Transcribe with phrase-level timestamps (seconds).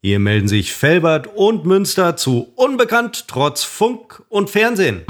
[0.00, 5.04] Hier melden sich Felbert und Münster zu Unbekannt trotz Funk und Fernsehen.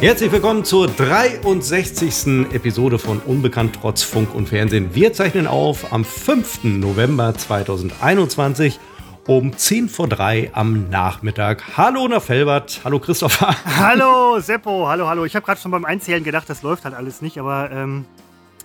[0.00, 2.52] Herzlich willkommen zur 63.
[2.52, 4.94] Episode von Unbekannt trotz Funk und Fernsehen.
[4.94, 6.62] Wir zeichnen auf am 5.
[6.62, 8.78] November 2021
[9.26, 11.76] um 10 vor 3 am Nachmittag.
[11.76, 13.56] Hallo Felbert, hallo Christopher.
[13.64, 15.24] Hallo Seppo, hallo, hallo.
[15.24, 18.04] Ich habe gerade schon beim Einzählen gedacht, das läuft halt alles nicht, aber ähm,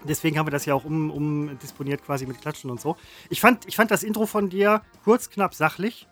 [0.04, 2.98] deswegen haben wir das ja auch um, umdisponiert quasi mit Klatschen und so.
[3.30, 6.08] Ich fand, ich fand das Intro von dir kurz, knapp, sachlich.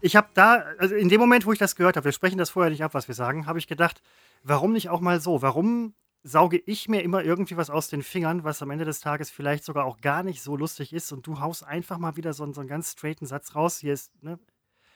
[0.00, 2.50] Ich habe da, also in dem Moment, wo ich das gehört habe, wir sprechen das
[2.50, 4.02] vorher nicht ab, was wir sagen, habe ich gedacht,
[4.42, 5.42] warum nicht auch mal so?
[5.42, 5.94] Warum
[6.24, 9.64] sauge ich mir immer irgendwie was aus den Fingern, was am Ende des Tages vielleicht
[9.64, 12.60] sogar auch gar nicht so lustig ist und du haust einfach mal wieder so, so
[12.60, 13.78] einen ganz straighten Satz raus.
[13.78, 14.38] Hier ist, ne?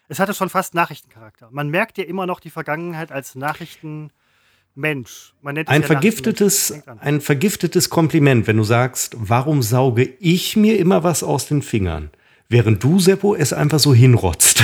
[0.08, 1.48] Es hatte schon fast Nachrichtencharakter.
[1.50, 5.34] Man merkt ja immer noch die Vergangenheit als Nachrichtenmensch.
[5.42, 10.78] Man nennt ein, ja vergiftetes, ein vergiftetes Kompliment, wenn du sagst, warum sauge ich mir
[10.78, 12.10] immer was aus den Fingern?
[12.48, 14.62] Während du, Seppo, es einfach so hinrotzt.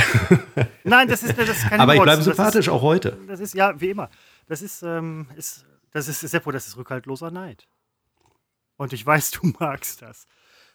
[0.84, 3.18] Nein, das ist, das ist kein Aber ich bleibe sympathisch, ist, auch heute.
[3.26, 4.08] Das ist, ja, wie immer.
[4.46, 7.66] Das ist, ähm, ist das ist, Seppo, das ist rückhaltloser Neid.
[8.76, 10.26] Und ich weiß, du magst das.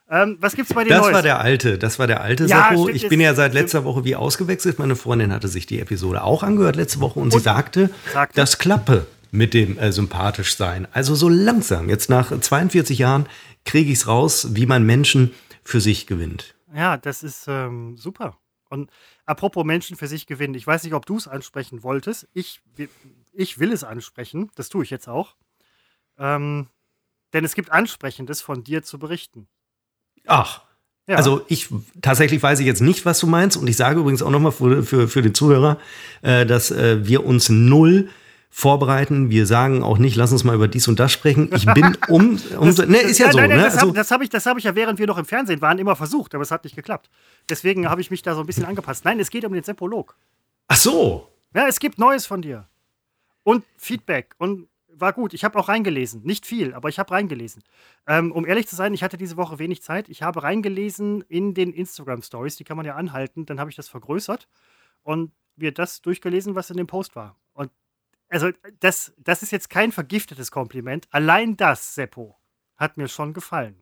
[0.09, 1.15] Ähm, was gibt's bei dir Das Neues?
[1.15, 2.87] war der alte, das war der alte ja, Seppo.
[2.87, 4.79] ich bin ja seit letzter Woche wie ausgewechselt.
[4.79, 8.35] Meine Freundin hatte sich die Episode auch angehört letzte Woche und, und sie sagte, sagte,
[8.35, 10.87] das klappe mit dem äh, sympathisch sein.
[10.93, 13.27] Also so langsam, jetzt nach 42 Jahren
[13.65, 16.55] kriege ich es raus, wie man Menschen für sich gewinnt.
[16.73, 18.37] Ja, das ist ähm, super.
[18.69, 18.91] Und
[19.25, 22.27] apropos Menschen für sich gewinnen, ich weiß nicht, ob du es ansprechen wolltest.
[22.33, 22.61] Ich,
[23.37, 25.35] ich will es ansprechen, das tue ich jetzt auch.
[26.17, 26.67] Ähm,
[27.33, 29.47] denn es gibt Ansprechendes von dir zu berichten.
[30.25, 30.61] Ach.
[31.07, 31.15] Ja.
[31.15, 31.69] Also ich
[32.01, 33.55] tatsächlich weiß ich jetzt nicht, was du meinst.
[33.55, 35.77] Und ich sage übrigens auch nochmal für, für, für den Zuhörer,
[36.21, 38.09] äh, dass äh, wir uns null
[38.49, 39.29] vorbereiten.
[39.29, 41.49] Wir sagen auch nicht, lass uns mal über dies und das sprechen.
[41.53, 42.39] Ich bin um.
[42.57, 43.39] um das, ne, ist ja nein, so.
[43.39, 43.63] Nein, nein, ne?
[43.65, 45.95] Das habe also, hab ich, hab ich ja, während wir noch im Fernsehen waren, immer
[45.95, 47.09] versucht, aber es hat nicht geklappt.
[47.49, 49.05] Deswegen habe ich mich da so ein bisschen angepasst.
[49.05, 50.15] Nein, es geht um den Seppolog.
[50.67, 51.29] Ach so.
[51.53, 52.67] Ja, es gibt Neues von dir
[53.47, 55.33] und Feedback und war gut.
[55.33, 56.21] Ich habe auch reingelesen.
[56.23, 57.63] Nicht viel, aber ich habe reingelesen.
[58.05, 60.09] Ähm, um ehrlich zu sein, ich hatte diese Woche wenig Zeit.
[60.09, 62.57] Ich habe reingelesen in den Instagram Stories.
[62.57, 63.45] Die kann man ja anhalten.
[63.45, 64.49] Dann habe ich das vergrößert
[65.01, 67.37] und mir das durchgelesen, was in dem Post war.
[67.53, 67.71] Und
[68.27, 68.49] also,
[68.81, 71.07] das, das ist jetzt kein vergiftetes Kompliment.
[71.11, 72.35] Allein das, Seppo,
[72.75, 73.81] hat mir schon gefallen.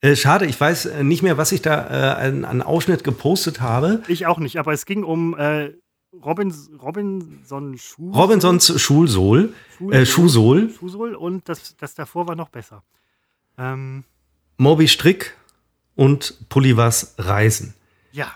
[0.00, 3.60] Äh, schade, ich weiß äh, nicht mehr, was ich da äh, an, an, Ausschnitt gepostet
[3.60, 4.02] habe.
[4.08, 5.74] Ich auch nicht, aber es ging um äh,
[6.12, 9.54] Robins, Robinson Schuh Robinsons Schulsohl.
[9.90, 10.70] Äh, Schuhsohl.
[10.70, 12.82] Schuhsohl und das, das davor war noch besser.
[13.56, 14.02] Ähm,
[14.56, 15.36] Moby Strick
[15.94, 17.74] und Pullivers Reisen.
[18.12, 18.32] Ja.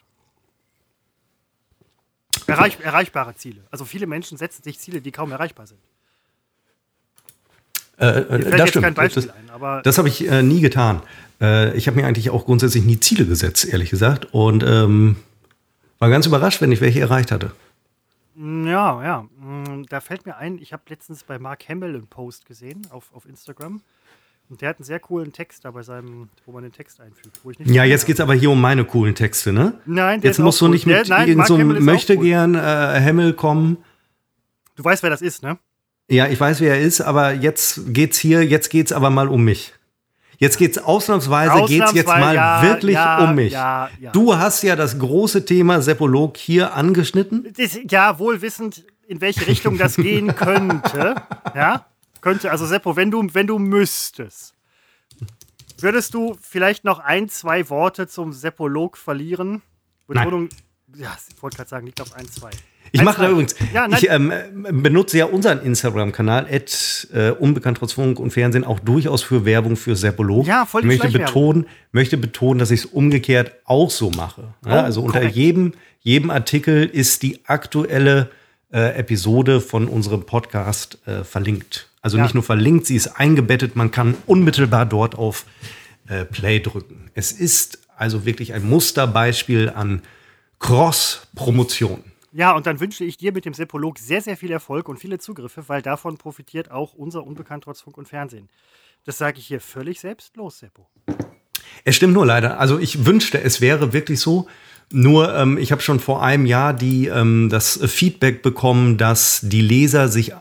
[2.46, 3.60] Erreich, erreichbare Ziele.
[3.70, 5.80] Also viele Menschen setzen sich Ziele, die kaum erreichbar sind.
[8.00, 8.96] Äh, äh das stimmt.
[8.98, 11.02] das, ein, das habe ich äh, nie getan.
[11.40, 14.28] Äh, ich habe mir eigentlich auch grundsätzlich nie Ziele gesetzt, ehrlich gesagt.
[14.32, 15.16] Und ähm,
[15.98, 17.52] war ganz überrascht, wenn ich welche erreicht hatte.
[18.34, 19.20] Mm, ja, ja.
[19.38, 23.10] Mm, da fällt mir ein, ich habe letztens bei Mark Hamill einen Post gesehen auf,
[23.12, 23.82] auf Instagram.
[24.48, 27.38] Und der hat einen sehr coolen Text da bei seinem, wo man den Text einfügt.
[27.66, 29.74] ja, jetzt geht es aber hier um meine coolen Texte, ne?
[29.86, 33.76] Nein, Jetzt musst du nicht mit irgendeinem so möchte gern äh, Hamill kommen.
[34.74, 35.56] Du weißt, wer das ist, ne?
[36.10, 39.44] Ja, ich weiß, wer er ist, aber jetzt geht's hier, jetzt geht's aber mal um
[39.44, 39.72] mich.
[40.38, 43.52] Jetzt geht's ausnahmsweise, ausnahmsweise geht's jetzt mal ja, wirklich ja, um mich.
[43.52, 47.52] Ja, du hast ja das große Thema Seppolog hier angeschnitten.
[47.56, 51.14] Das, ja, wohl wissend, in welche Richtung das gehen könnte.
[51.54, 51.86] Ja,
[52.20, 52.50] könnte.
[52.50, 54.54] Also Seppo, wenn du, wenn du müsstest,
[55.78, 59.62] würdest du vielleicht noch ein, zwei Worte zum Seppolog verlieren?
[60.08, 60.48] Betonung,
[60.88, 61.02] Nein.
[61.02, 62.50] ja, ich wollte gerade sagen, liegt auf ein, zwei.
[62.92, 64.32] Ich mache da übrigens, ja, ich ähm,
[64.82, 69.96] benutze ja unseren Instagram-Kanal, äh, unbekannt trotz Funk und Fernsehen, auch durchaus für Werbung für
[69.96, 70.46] Serpolog.
[70.46, 74.54] Ja, voll möchte betonen, möchte betonen, dass ich es umgekehrt auch so mache.
[74.66, 78.30] Ja, oh, also unter jedem, jedem Artikel ist die aktuelle
[78.72, 81.88] äh, Episode von unserem Podcast äh, verlinkt.
[82.02, 82.22] Also ja.
[82.24, 85.44] nicht nur verlinkt, sie ist eingebettet, man kann unmittelbar dort auf
[86.08, 87.10] äh, Play drücken.
[87.14, 90.00] Es ist Also wirklich ein Musterbeispiel an
[90.58, 92.02] Cross-Promotion.
[92.32, 95.18] Ja, und dann wünsche ich dir mit dem Sepolog sehr, sehr viel Erfolg und viele
[95.18, 98.48] Zugriffe, weil davon profitiert auch unser Unbekannt trotz Funk und Fernsehen.
[99.04, 100.86] Das sage ich hier völlig selbstlos, Seppo.
[101.84, 102.60] Es stimmt nur leider.
[102.60, 104.46] Also ich wünschte, es wäre wirklich so.
[104.92, 109.62] Nur ähm, ich habe schon vor einem Jahr die, ähm, das Feedback bekommen, dass die
[109.62, 110.32] Leser sich,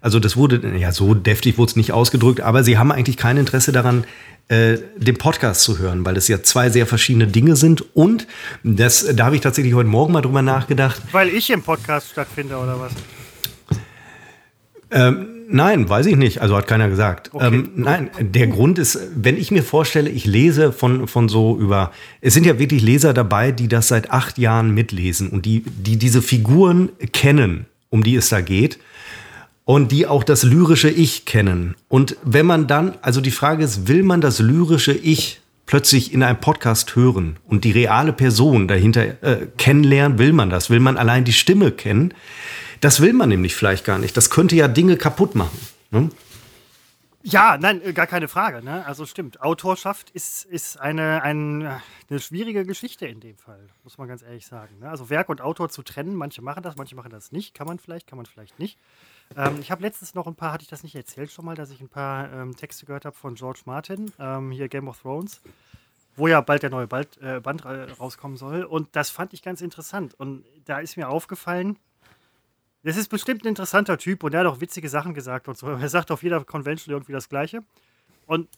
[0.00, 3.38] also das wurde, ja so deftig wurde es nicht ausgedrückt, aber sie haben eigentlich kein
[3.38, 4.04] Interesse daran,
[4.48, 7.96] äh, den Podcast zu hören, weil es ja zwei sehr verschiedene Dinge sind.
[7.96, 8.26] Und
[8.62, 11.00] das, da habe ich tatsächlich heute Morgen mal drüber nachgedacht.
[11.12, 12.92] Weil ich im Podcast stattfinde, oder was?
[14.90, 16.42] Ähm, nein, weiß ich nicht.
[16.42, 17.30] Also hat keiner gesagt.
[17.32, 17.46] Okay.
[17.46, 21.90] Ähm, nein, der Grund ist, wenn ich mir vorstelle, ich lese von, von so über,
[22.20, 25.96] es sind ja wirklich Leser dabei, die das seit acht Jahren mitlesen und die, die
[25.96, 28.78] diese Figuren kennen, um die es da geht
[29.64, 31.74] und die auch das lyrische Ich kennen.
[31.88, 36.22] Und wenn man dann, also die Frage ist, will man das lyrische Ich plötzlich in
[36.22, 40.68] einem Podcast hören und die reale Person dahinter äh, kennenlernen, will man das?
[40.68, 42.12] Will man allein die Stimme kennen?
[42.80, 44.16] Das will man nämlich vielleicht gar nicht.
[44.16, 45.58] Das könnte ja Dinge kaputt machen.
[45.90, 46.10] Ne?
[47.22, 48.62] Ja, nein, äh, gar keine Frage.
[48.62, 48.84] Ne?
[48.84, 51.66] Also stimmt, Autorschaft ist, ist eine, ein,
[52.10, 54.80] eine schwierige Geschichte in dem Fall, muss man ganz ehrlich sagen.
[54.80, 54.90] Ne?
[54.90, 57.54] Also Werk und Autor zu trennen, manche machen das, manche machen das nicht.
[57.54, 58.78] Kann man vielleicht, kann man vielleicht nicht.
[59.36, 61.70] Ähm, ich habe letztens noch ein paar, hatte ich das nicht erzählt schon mal, dass
[61.70, 65.40] ich ein paar ähm, Texte gehört habe von George Martin, ähm, hier Game of Thrones,
[66.16, 66.88] wo ja bald der neue
[67.20, 68.64] äh, Band äh, rauskommen soll.
[68.64, 70.14] Und das fand ich ganz interessant.
[70.14, 71.78] Und da ist mir aufgefallen,
[72.84, 75.68] das ist bestimmt ein interessanter Typ und er hat auch witzige Sachen gesagt und so.
[75.68, 77.64] Er sagt auf jeder Convention irgendwie das Gleiche.
[78.26, 78.48] Und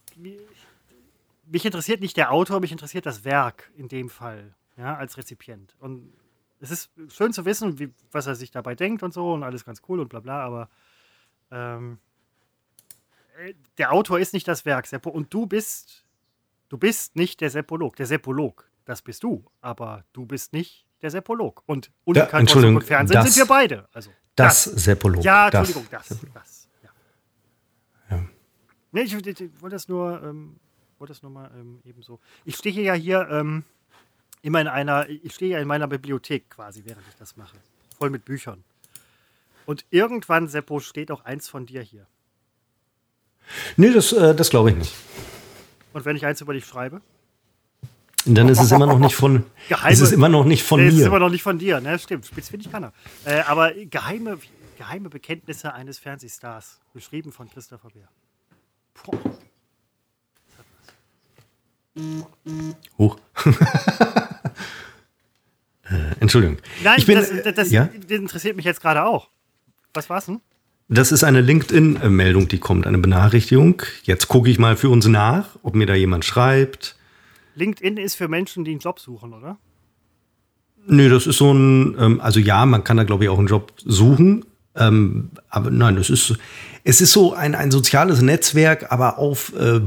[1.46, 5.76] mich interessiert nicht der Autor, mich interessiert das Werk in dem Fall, ja, als Rezipient.
[5.78, 6.12] Und
[6.60, 9.64] es ist schön zu wissen, wie, was er sich dabei denkt und so und alles
[9.64, 10.68] ganz cool und bla bla, aber
[11.50, 11.98] ähm,
[13.38, 16.04] äh, der Autor ist nicht das Werk, Seppo, und du bist,
[16.68, 17.96] du bist nicht der Seppolog.
[17.96, 21.62] Der Seppolog, das bist du, aber du bist nicht der Seppolog.
[21.66, 23.88] Und unbekannt ja, und Fernsehen das, sind wir beide.
[23.92, 25.22] Also, das, das Seppolog.
[25.22, 26.08] Ja, Entschuldigung, das.
[26.08, 26.90] das, das ja.
[28.10, 28.24] ja.
[28.92, 30.58] Nee, ich, ich, ich wollte das nur, ähm,
[30.98, 32.20] wollte das nur mal ähm, eben so.
[32.44, 33.64] Ich stehe ja hier, ähm,
[34.46, 37.56] immer in einer, ich stehe ja in meiner Bibliothek quasi, während ich das mache.
[37.98, 38.62] Voll mit Büchern.
[39.66, 42.06] Und irgendwann, Seppo, steht auch eins von dir hier.
[43.76, 44.94] Nee, das, äh, das glaube ich nicht.
[45.92, 47.00] Und wenn ich eins über dich schreibe?
[48.24, 50.86] Dann ist es immer noch nicht von, geheime, ist es immer noch nicht von nee,
[50.86, 50.92] mir.
[50.92, 51.98] Es ist immer noch nicht von dir, ne?
[51.98, 52.26] Stimmt.
[52.26, 52.92] Spitz finde ich keiner.
[53.24, 54.38] Äh, aber geheime,
[54.78, 58.08] geheime Bekenntnisse eines Fernsehstars, beschrieben von Christopher Bär.
[59.02, 59.18] Boah.
[62.96, 63.18] Hoch.
[66.26, 66.58] Entschuldigung.
[66.82, 67.88] Nein, bin, das, das, das, ja?
[68.08, 69.30] interessiert mich jetzt gerade auch.
[69.94, 70.40] Was war's denn?
[70.88, 73.82] Das ist eine LinkedIn-Meldung, die kommt, eine Benachrichtigung.
[74.04, 76.96] Jetzt gucke ich mal für uns nach, ob mir da jemand schreibt.
[77.56, 79.58] LinkedIn ist für Menschen, die einen Job suchen, oder?
[80.86, 83.48] Nö, das ist so ein, ähm, also ja, man kann da glaube ich auch einen
[83.48, 84.44] Job suchen,
[84.76, 86.34] ähm, aber nein, es ist,
[86.84, 89.80] es ist so ein, ein soziales Netzwerk, aber auf äh,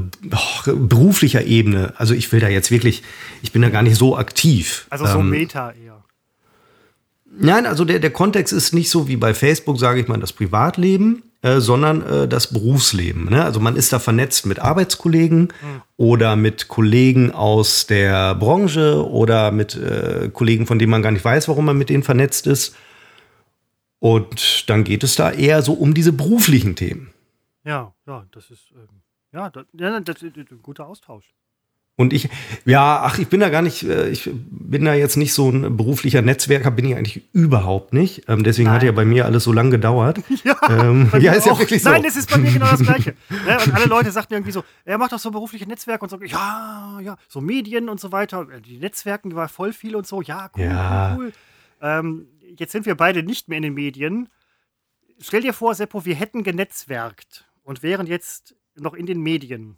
[0.66, 1.94] beruflicher Ebene.
[1.96, 3.02] Also ich will da jetzt wirklich,
[3.40, 4.86] ich bin da gar nicht so aktiv.
[4.90, 5.89] Also so ähm, Meta eher.
[7.32, 10.32] Nein, also der, der Kontext ist nicht so wie bei Facebook, sage ich mal, das
[10.32, 13.30] Privatleben, äh, sondern äh, das Berufsleben.
[13.30, 13.44] Ne?
[13.44, 15.82] Also man ist da vernetzt mit Arbeitskollegen mhm.
[15.96, 21.24] oder mit Kollegen aus der Branche oder mit äh, Kollegen, von denen man gar nicht
[21.24, 22.76] weiß, warum man mit denen vernetzt ist.
[24.00, 27.10] Und dann geht es da eher so um diese beruflichen Themen.
[27.64, 31.32] Ja, ja, das ist, ähm, ja, das, ja, das ist ein guter Austausch.
[32.00, 32.30] Und ich,
[32.64, 35.76] ja, ach, ich bin da gar nicht, äh, ich bin da jetzt nicht so ein
[35.76, 38.26] beruflicher Netzwerker, bin ich eigentlich überhaupt nicht.
[38.26, 38.76] Ähm, deswegen Nein.
[38.76, 40.18] hat ja bei mir alles so lange gedauert.
[40.42, 41.52] Ja, ähm, ja ist auch.
[41.52, 41.90] ja wirklich so.
[41.90, 43.14] Nein, das ist bei mir genau das Gleiche.
[43.46, 46.18] ja, und alle Leute sagten irgendwie so, er macht doch so berufliche Netzwerke und so,
[46.22, 48.46] ja, ja, so Medien und so weiter.
[48.64, 51.16] Die Netzwerken war voll viel und so, ja, cool, ja.
[51.18, 51.32] cool.
[51.82, 54.30] Ähm, jetzt sind wir beide nicht mehr in den Medien.
[55.20, 59.76] Stell dir vor, Seppo, wir hätten genetzwerkt und wären jetzt noch in den Medien.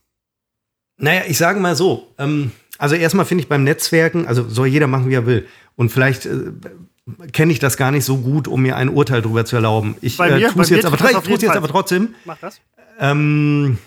[1.02, 2.14] Naja, ich sage mal so.
[2.16, 5.46] Ähm, also erstmal finde ich beim Netzwerken, also soll jeder machen, wie er will.
[5.74, 6.52] Und vielleicht äh,
[7.32, 9.96] kenne ich das gar nicht so gut, um mir ein Urteil darüber zu erlauben.
[10.00, 10.96] Ich äh, tue es jetzt, aber,
[11.28, 12.14] jetzt aber trotzdem.
[12.24, 12.60] Mach das.
[13.00, 13.78] Ähm,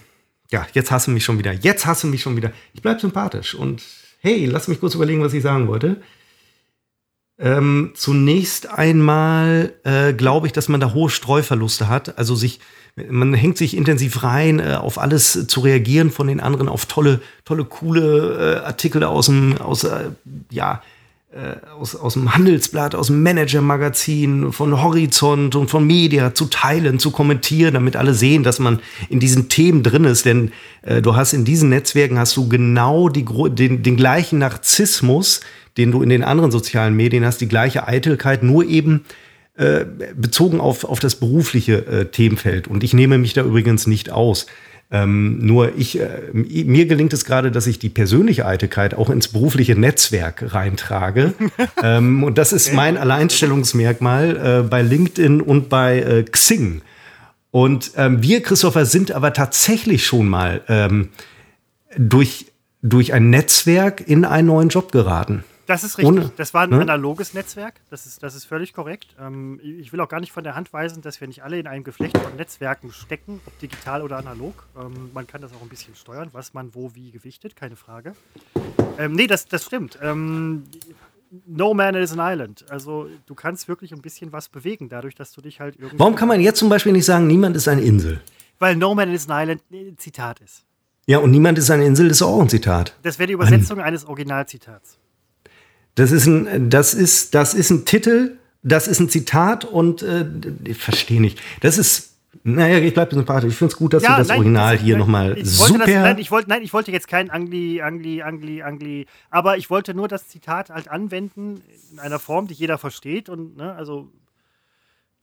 [0.51, 1.53] ja, jetzt hassen mich schon wieder.
[1.53, 2.51] Jetzt hassen mich schon wieder.
[2.73, 3.55] Ich bleibe sympathisch.
[3.55, 3.81] Und
[4.19, 6.01] hey, lass mich kurz überlegen, was ich sagen wollte.
[7.37, 12.17] Ähm, zunächst einmal äh, glaube ich, dass man da hohe Streuverluste hat.
[12.17, 12.61] Also sich,
[13.09, 17.19] man hängt sich intensiv rein, äh, auf alles zu reagieren von den anderen, auf tolle,
[17.43, 20.11] tolle, coole äh, Artikel aus dem, aus, äh,
[20.49, 20.81] ja,
[21.77, 27.11] aus, aus dem Handelsblatt, aus dem Manager-Magazin, von Horizont und von Media zu teilen, zu
[27.11, 30.25] kommentieren, damit alle sehen, dass man in diesen Themen drin ist.
[30.25, 30.51] Denn
[30.81, 35.41] äh, du hast in diesen Netzwerken hast du genau die, den, den gleichen Narzissmus,
[35.77, 39.03] den du in den anderen sozialen Medien hast, die gleiche Eitelkeit, nur eben
[39.57, 42.67] äh, bezogen auf, auf das berufliche äh, Themenfeld.
[42.67, 44.47] Und ich nehme mich da übrigens nicht aus.
[44.91, 49.27] Ähm, nur ich, äh, mir gelingt es gerade, dass ich die persönliche Eitelkeit auch ins
[49.29, 51.33] berufliche Netzwerk reintrage.
[51.83, 56.81] ähm, und das ist mein Alleinstellungsmerkmal äh, bei LinkedIn und bei äh, Xing.
[57.49, 61.09] Und ähm, wir, Christopher, sind aber tatsächlich schon mal ähm,
[61.97, 62.47] durch,
[62.81, 65.43] durch ein Netzwerk in einen neuen Job geraten.
[65.65, 66.15] Das ist richtig.
[66.15, 66.81] Ohne, das war ein ne?
[66.81, 67.75] analoges Netzwerk.
[67.89, 69.15] Das ist, das ist völlig korrekt.
[69.19, 71.67] Ähm, ich will auch gar nicht von der Hand weisen, dass wir nicht alle in
[71.67, 74.67] einem Geflecht von Netzwerken stecken, ob digital oder analog.
[74.77, 78.13] Ähm, man kann das auch ein bisschen steuern, was man wo wie gewichtet, keine Frage.
[78.97, 79.97] Ähm, nee, das, das stimmt.
[80.01, 80.63] Ähm,
[81.47, 82.65] no man is an island.
[82.69, 85.99] Also du kannst wirklich ein bisschen was bewegen, dadurch, dass du dich halt irgendwie.
[85.99, 88.21] Warum kann man jetzt zum Beispiel nicht sagen, niemand ist eine Insel?
[88.59, 90.63] Weil no man is an island ein Zitat ist.
[91.07, 92.97] Ja, und niemand ist eine Insel ist auch ein Zitat.
[93.03, 93.85] Das wäre die Übersetzung Mann.
[93.85, 94.97] eines Originalzitats.
[95.95, 100.25] Das ist ein, das ist, das ist ein Titel, das ist ein Zitat und äh,
[100.65, 101.41] ich verstehe nicht.
[101.61, 103.53] Das ist, naja, ich bleibe sympathisch.
[103.53, 105.85] Ich finde es gut, dass ja, du das nein, Original das, hier nochmal super.
[105.85, 109.69] Das, nein, ich wollte, nein, ich wollte jetzt kein Angli, Angli, Angli, Angli, aber ich
[109.69, 111.61] wollte nur das Zitat halt anwenden
[111.91, 114.09] in einer Form, die jeder versteht und, ne, also,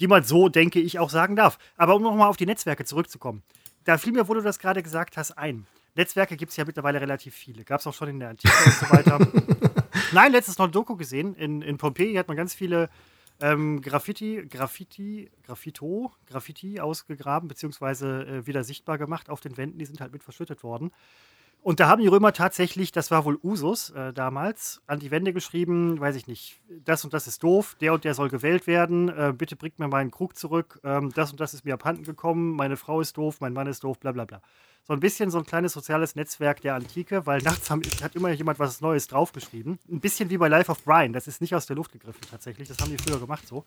[0.00, 1.58] die man so, denke ich, auch sagen darf.
[1.76, 3.42] Aber um nochmal auf die Netzwerke zurückzukommen.
[3.84, 5.66] Da fiel mir, wo du das gerade gesagt hast, ein.
[5.94, 7.64] Netzwerke gibt es ja mittlerweile relativ viele.
[7.64, 9.18] Gab es auch schon in der Antike und so weiter.
[10.12, 11.34] Nein, letztes noch ein Doku gesehen.
[11.34, 12.90] In, in Pompeji hat man ganz viele
[13.40, 19.78] ähm, Graffiti, Graffiti, Graffito, Graffiti ausgegraben, beziehungsweise äh, wieder sichtbar gemacht auf den Wänden.
[19.78, 20.92] Die sind halt mit verschüttet worden.
[21.62, 25.32] Und da haben die Römer tatsächlich, das war wohl Usus äh, damals, an die Wände
[25.32, 29.08] geschrieben, weiß ich nicht, das und das ist doof, der und der soll gewählt werden,
[29.08, 32.56] äh, bitte bringt mir meinen Krug zurück, ähm, das und das ist mir abhanden gekommen,
[32.56, 34.42] meine Frau ist doof, mein Mann ist doof, bla bla bla
[34.84, 38.30] so ein bisschen so ein kleines soziales Netzwerk der Antike, weil nachts haben, hat immer
[38.30, 39.78] jemand was Neues draufgeschrieben.
[39.88, 41.12] Ein bisschen wie bei Life of Brian.
[41.12, 42.68] Das ist nicht aus der Luft gegriffen tatsächlich.
[42.68, 43.64] Das haben die früher gemacht so.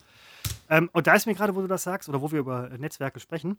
[0.70, 3.20] Ähm, und da ist mir gerade, wo du das sagst, oder wo wir über Netzwerke
[3.20, 3.58] sprechen,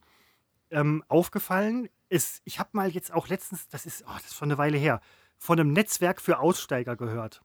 [0.70, 4.48] ähm, aufgefallen ist, ich habe mal jetzt auch letztens, das ist, oh, das ist schon
[4.48, 5.00] eine Weile her,
[5.38, 7.42] von einem Netzwerk für Aussteiger gehört.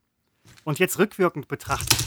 [0.63, 1.99] Und jetzt rückwirkend betrachtet,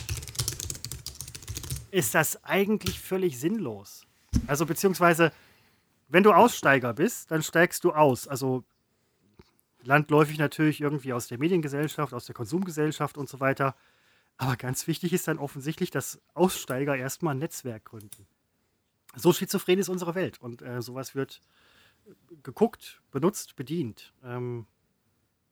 [1.90, 4.04] ist das eigentlich völlig sinnlos.
[4.46, 5.32] Also beziehungsweise
[6.08, 8.28] wenn du Aussteiger bist, dann steigst du aus.
[8.28, 8.64] Also
[9.82, 13.74] landläufig natürlich irgendwie aus der Mediengesellschaft, aus der Konsumgesellschaft und so weiter.
[14.36, 18.26] Aber ganz wichtig ist dann offensichtlich, dass Aussteiger erstmal ein Netzwerk gründen.
[19.14, 21.40] So schizophren ist unsere Welt und äh, sowas wird
[22.42, 24.12] geguckt, benutzt, bedient.
[24.24, 24.66] Ähm,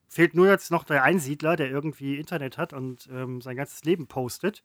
[0.09, 4.09] fehlt nur jetzt noch der Einsiedler, der irgendwie Internet hat und ähm, sein ganzes Leben
[4.09, 4.62] postet,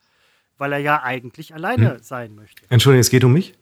[0.58, 2.04] weil er ja eigentlich alleine hm.
[2.04, 2.64] sein möchte.
[2.70, 3.54] Entschuldigung, es geht um mich?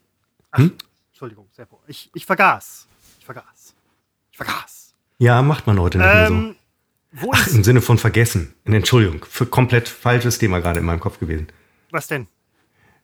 [0.53, 0.71] Hm?
[1.15, 1.79] Entschuldigung, Seppo.
[1.87, 2.89] Ich, ich vergaß.
[3.19, 3.73] Ich vergaß.
[4.31, 4.93] Ich vergaß.
[5.17, 6.55] Ja, macht man heute nicht ähm, mehr
[7.21, 7.31] so.
[7.33, 8.53] Ach, Im Sinne von vergessen.
[8.65, 11.47] Entschuldigung, für komplett falsches Thema gerade in meinem Kopf gewesen.
[11.89, 12.27] Was denn?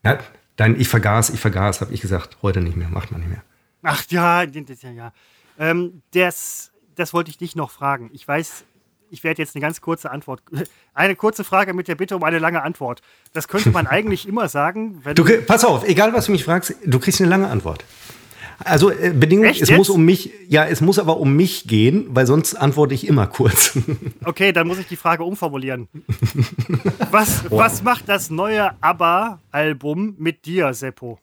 [0.03, 0.19] Ja,
[0.57, 2.39] dein Ich vergaß, ich vergaß, habe ich gesagt.
[2.41, 3.43] Heute nicht mehr, macht man nicht mehr.
[3.81, 5.13] Ach ja, ja, ja.
[5.57, 8.09] Ähm, das, das wollte ich dich noch fragen.
[8.11, 8.65] Ich weiß,
[9.11, 10.41] ich werde jetzt eine ganz kurze Antwort.
[10.93, 13.01] Eine kurze Frage mit der Bitte um eine lange Antwort.
[13.33, 15.01] Das könnte man eigentlich immer sagen.
[15.15, 17.85] du, pass auf, egal was du mich fragst, du kriegst eine lange Antwort.
[18.63, 19.77] Also äh, Bedingung, Echt, es jetzt?
[19.77, 23.27] muss um mich, ja, es muss aber um mich gehen, weil sonst antworte ich immer
[23.27, 23.77] kurz.
[24.23, 25.87] Okay, dann muss ich die Frage umformulieren.
[27.09, 27.59] was, wow.
[27.59, 31.19] was macht das neue ABBA-Album mit dir, Seppo?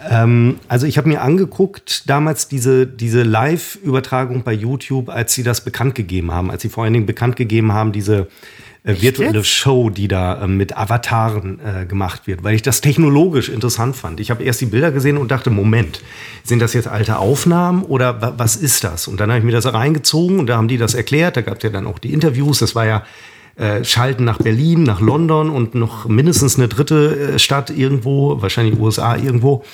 [0.00, 5.62] Ähm, also ich habe mir angeguckt damals diese, diese Live-Übertragung bei YouTube, als sie das
[5.62, 8.28] bekannt gegeben haben, als sie vor allen Dingen bekannt gegeben haben, diese
[8.84, 13.48] äh, virtuelle Show, die da äh, mit Avataren äh, gemacht wird, weil ich das technologisch
[13.48, 14.20] interessant fand.
[14.20, 16.02] Ich habe erst die Bilder gesehen und dachte, Moment,
[16.44, 19.08] sind das jetzt alte Aufnahmen oder was ist das?
[19.08, 21.56] Und dann habe ich mir das reingezogen und da haben die das erklärt, da gab
[21.56, 23.02] es ja dann auch die Interviews, das war ja
[23.56, 28.78] äh, schalten nach Berlin, nach London und noch mindestens eine dritte äh, Stadt irgendwo, wahrscheinlich
[28.78, 29.64] USA irgendwo.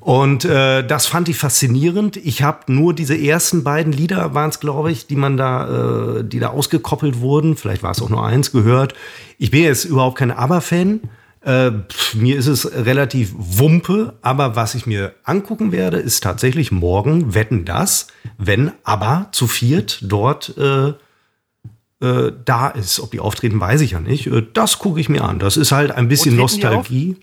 [0.00, 2.16] Und äh, das fand ich faszinierend.
[2.16, 6.24] Ich habe nur diese ersten beiden Lieder, waren es, glaube ich, die man da, äh,
[6.24, 7.56] die da ausgekoppelt wurden.
[7.56, 8.94] Vielleicht war es auch nur eins gehört.
[9.38, 11.00] Ich bin jetzt überhaupt kein ABBA-Fan.
[11.42, 11.70] Äh,
[12.14, 17.64] mir ist es relativ wumpe, aber was ich mir angucken werde, ist tatsächlich morgen Wetten
[17.64, 20.94] das, wenn ABBA zu viert dort äh,
[22.00, 23.00] äh, da ist.
[23.00, 24.26] Ob die auftreten, weiß ich ja nicht.
[24.26, 25.38] Äh, das gucke ich mir an.
[25.38, 27.16] Das ist halt ein bisschen Nostalgie.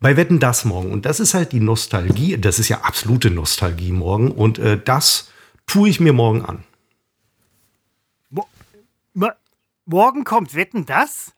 [0.00, 0.90] Bei Wetten das morgen.
[0.90, 2.36] Und das ist halt die Nostalgie.
[2.36, 4.30] Das ist ja absolute Nostalgie morgen.
[4.32, 5.30] Und äh, das
[5.66, 6.64] tue ich mir morgen an.
[8.30, 8.46] Mo
[9.84, 11.32] morgen kommt Wetten das?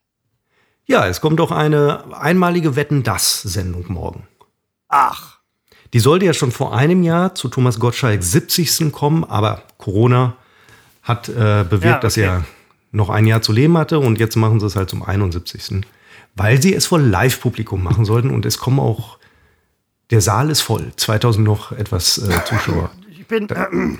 [0.86, 4.26] Ja, es kommt auch eine einmalige Wetten-Das-Sendung morgen.
[4.88, 5.38] Ach.
[5.92, 8.92] Die sollte ja schon vor einem Jahr zu Thomas Gottschalks 70.
[8.92, 10.36] kommen, aber Corona
[11.02, 12.26] hat äh, bewirkt, Ja, dass okay.
[12.26, 12.44] er
[12.94, 15.82] noch ein Jahr zu leben hatte und jetzt machen sie es halt zum 71.
[16.34, 19.18] Weil sie es vor Live-Publikum machen sollten und es kommen auch,
[20.10, 22.90] der Saal ist voll, 2000 noch etwas äh, Zuschauer.
[23.10, 23.48] Ich bin.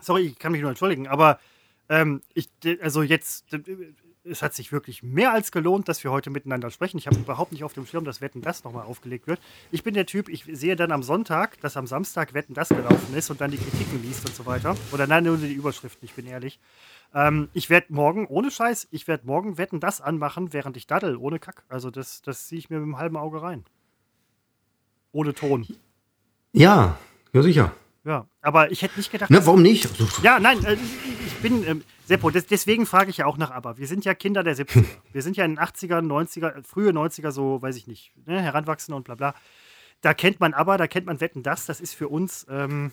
[0.00, 1.38] sorry, ich kann mich nur entschuldigen, aber
[1.88, 2.48] ähm, ich,
[2.80, 3.44] also jetzt,
[4.24, 6.96] es hat sich wirklich mehr als gelohnt, dass wir heute miteinander sprechen.
[6.98, 9.40] Ich habe überhaupt nicht auf dem Schirm, dass Wetten das nochmal aufgelegt wird.
[9.70, 13.14] Ich bin der Typ, ich sehe dann am Sonntag, dass am Samstag Wetten das gelaufen
[13.14, 14.74] ist und dann die Kritiken liest und so weiter.
[14.92, 16.58] Oder nein, nur die Überschriften, ich bin ehrlich.
[17.14, 21.16] Ähm, ich werde morgen, ohne Scheiß, ich werde morgen Wetten das anmachen, während ich daddel,
[21.16, 21.64] ohne Kack.
[21.68, 23.64] Also das, das ziehe ich mir mit dem halben Auge rein.
[25.12, 25.66] Ohne Ton.
[26.52, 26.98] Ja,
[27.32, 27.72] ja sicher.
[28.04, 29.88] Ja, aber ich hätte nicht gedacht, Ne, warum nicht?
[30.22, 33.78] Ja, nein, äh, ich bin, ähm, Seppo, des, deswegen frage ich ja auch nach ABBA.
[33.78, 34.84] Wir sind ja Kinder der 70er.
[35.12, 38.42] Wir sind ja in den 80er, 90er, äh, frühe 90er, so, weiß ich nicht, ne,
[38.42, 39.34] Heranwachsende und bla bla.
[40.02, 41.64] Da kennt man ABBA, da kennt man Wetten, das.
[41.64, 42.92] Das ist für uns, ähm,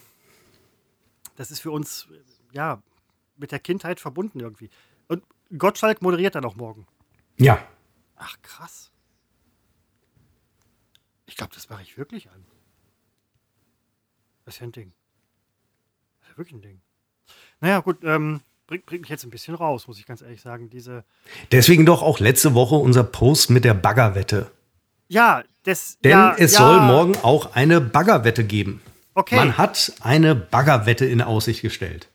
[1.35, 2.81] das ist für uns, äh, ja,
[3.35, 4.69] mit der Kindheit verbunden irgendwie.
[5.09, 5.23] Und
[5.57, 6.87] Gottschalk moderiert dann auch morgen.
[7.37, 7.61] Ja.
[8.15, 8.91] Ach, krass.
[11.25, 12.45] Ich glaube, das mache ich wirklich an.
[14.45, 14.93] Das ist ja ein Ding.
[16.31, 16.81] Ist ja wirklich ein Ding.
[17.59, 20.69] Naja, gut, ähm, bringt, bringt mich jetzt ein bisschen raus, muss ich ganz ehrlich sagen.
[20.69, 21.03] Diese.
[21.51, 24.49] Deswegen doch auch letzte Woche unser Post mit der Baggerwette.
[25.09, 25.99] Ja, das.
[25.99, 28.81] Denn ja, es ja, soll morgen auch eine Baggerwette geben.
[29.13, 29.35] Okay.
[29.35, 32.07] Man hat eine Baggerwette in Aussicht gestellt.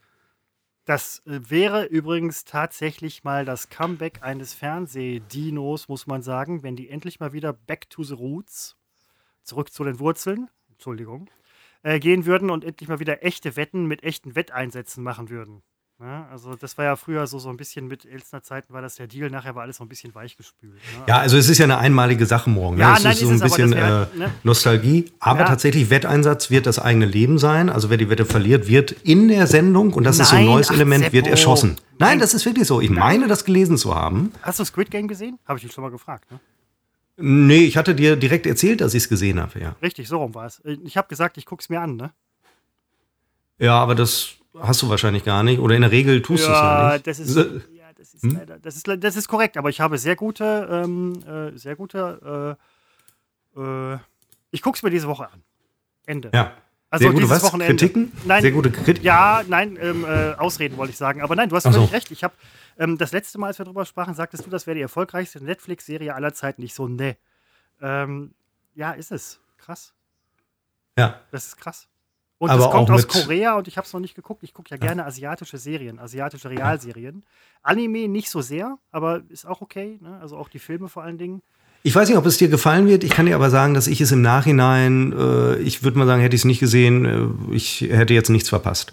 [0.87, 6.89] Das äh, wäre übrigens tatsächlich mal das Comeback eines Fernsehdinos, muss man sagen, wenn die
[6.89, 8.77] endlich mal wieder back to the roots,
[9.43, 11.29] zurück zu den Wurzeln, Entschuldigung,
[11.87, 15.63] äh, gehen würden und endlich mal wieder echte Wetten mit echten Wetteinsätzen machen würden.
[15.99, 18.97] Ja, also das war ja früher so, so ein bisschen mit Elstner Zeiten war das
[18.97, 20.75] der Deal, nachher war alles so ein bisschen weichgespült.
[20.75, 21.05] Ne?
[21.07, 22.77] Ja, also es ist ja eine einmalige Sache morgen.
[22.77, 22.97] Ja, ne?
[22.99, 24.31] es nein, ist so ist ein bisschen wär- äh, ne?
[24.43, 25.07] Nostalgie.
[25.21, 25.47] Aber Ja.
[25.47, 27.71] tatsächlich, Wetteinsatz wird das eigene Leben sein.
[27.71, 30.53] Also wer die Wette verliert, wird in der Sendung, und das ist so ein Nein,
[30.53, 31.31] neues ach, Element, wird Seppo.
[31.31, 31.69] erschossen.
[31.99, 32.19] Nein, Nein.
[32.19, 32.83] das ist wirklich so.
[32.83, 34.33] Ich meine, das gelesen zu haben.
[34.43, 35.39] Hast du Squid Game gesehen?
[35.47, 36.31] Habe ich dich schon mal gefragt.
[36.31, 36.41] Ne?
[37.17, 39.75] Nee, ich hatte dir direkt erzählt, dass ich es gesehen habe, ja.
[39.81, 40.61] Richtig, so rum war es.
[40.85, 41.97] Ich habe gesagt, ich gucke es mir an.
[41.97, 42.13] Ne?
[43.59, 45.59] Ja, aber das hast du wahrscheinlich gar nicht.
[45.59, 47.07] Oder in der Regel tust du es ja nicht.
[47.07, 50.17] das ist, ja, das ist leider, das ist, das ist korrekt, aber ich habe sehr
[50.17, 52.57] gute, ähm, äh, sehr gute,
[53.57, 53.99] äh, äh,
[54.51, 55.43] ich gucke es mir diese Woche an.
[56.05, 56.31] Ende.
[56.35, 56.53] Ja.
[56.91, 57.43] Also Sehr gute dieses was?
[57.45, 57.75] Wochenende.
[57.75, 58.13] Kritiken?
[58.25, 59.05] Nein, Sehr gute Kritiken?
[59.05, 61.21] Ja, nein, ähm, äh, Ausreden wollte ich sagen.
[61.21, 61.73] Aber nein, du hast so.
[61.73, 62.11] völlig recht.
[62.11, 62.35] Ich habe
[62.79, 66.15] ähm, das letzte Mal, als wir darüber sprachen, sagtest du, das wäre die erfolgreichste Netflix-Serie
[66.15, 66.63] aller Zeiten.
[66.63, 67.17] Ich so, ne.
[67.81, 68.35] Ähm,
[68.75, 69.41] ja, ist es.
[69.59, 69.95] Krass.
[70.97, 71.21] Ja.
[71.33, 71.89] Das ist krass.
[72.39, 74.43] Und es kommt aus Korea und ich habe es noch nicht geguckt.
[74.43, 77.25] Ich gucke ja gerne asiatische Serien, asiatische Realserien.
[77.63, 79.99] Anime nicht so sehr, aber ist auch okay.
[80.03, 80.19] Ne?
[80.21, 81.43] Also auch die Filme vor allen Dingen.
[81.83, 83.05] Ich weiß nicht, ob es dir gefallen wird.
[83.05, 86.21] Ich kann dir aber sagen, dass ich es im Nachhinein, äh, ich würde mal sagen,
[86.21, 87.05] hätte ich es nicht gesehen,
[87.51, 88.93] äh, ich hätte jetzt nichts verpasst.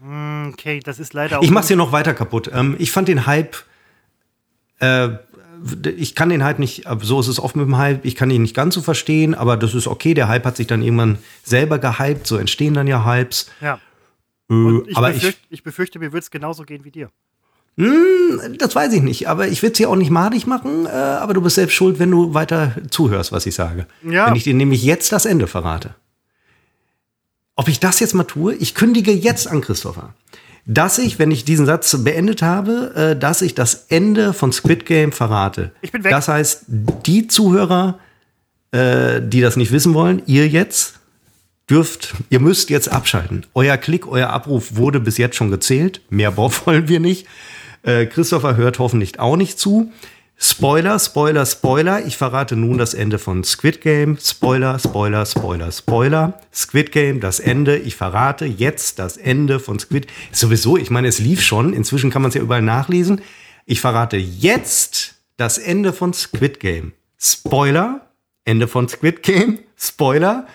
[0.00, 1.42] Hm, Okay, das ist leider auch.
[1.42, 2.50] Ich mach's dir noch weiter kaputt.
[2.52, 3.56] Ähm, ich fand den Hype,
[4.80, 5.08] äh,
[5.96, 8.30] ich kann den Hype nicht, äh, so ist es oft mit dem Hype, ich kann
[8.30, 10.14] ihn nicht ganz so verstehen, aber das ist okay.
[10.14, 13.50] Der Hype hat sich dann irgendwann selber gehypt, so entstehen dann ja Hypes.
[13.60, 13.78] Ja.
[14.50, 17.10] Äh, ich, aber ich, befürchte, ich befürchte, mir wird es genauso gehen wie dir.
[17.76, 21.34] Das weiß ich nicht, aber ich will es hier auch nicht madig machen, äh, aber
[21.34, 23.86] du bist selbst schuld, wenn du weiter zuhörst, was ich sage.
[24.08, 24.26] Ja.
[24.28, 25.94] Wenn ich dir nämlich jetzt das Ende verrate.
[27.56, 28.54] Ob ich das jetzt mal tue?
[28.54, 30.14] Ich kündige jetzt an Christopher,
[30.66, 34.86] dass ich, wenn ich diesen Satz beendet habe, äh, dass ich das Ende von Squid
[34.86, 35.72] Game verrate.
[35.80, 36.12] Ich bin weg.
[36.12, 37.98] Das heißt, die Zuhörer,
[38.70, 41.00] äh, die das nicht wissen wollen, ihr jetzt
[41.68, 43.46] dürft, ihr müsst jetzt abschalten.
[43.54, 46.00] Euer Klick, euer Abruf wurde bis jetzt schon gezählt.
[46.08, 47.26] Mehr Bob wollen wir nicht.
[47.84, 49.92] Äh, Christopher hört hoffentlich auch nicht zu.
[50.36, 52.04] Spoiler, Spoiler, Spoiler.
[52.06, 54.18] Ich verrate nun das Ende von Squid Game.
[54.20, 56.40] Spoiler, Spoiler, Spoiler, Spoiler.
[56.52, 57.78] Squid Game, das Ende.
[57.78, 60.08] Ich verrate jetzt das Ende von Squid.
[60.32, 61.72] Sowieso, ich meine, es lief schon.
[61.72, 63.20] Inzwischen kann man es ja überall nachlesen.
[63.64, 66.92] Ich verrate jetzt das Ende von Squid Game.
[67.18, 68.08] Spoiler,
[68.44, 69.60] Ende von Squid Game.
[69.76, 70.46] Spoiler.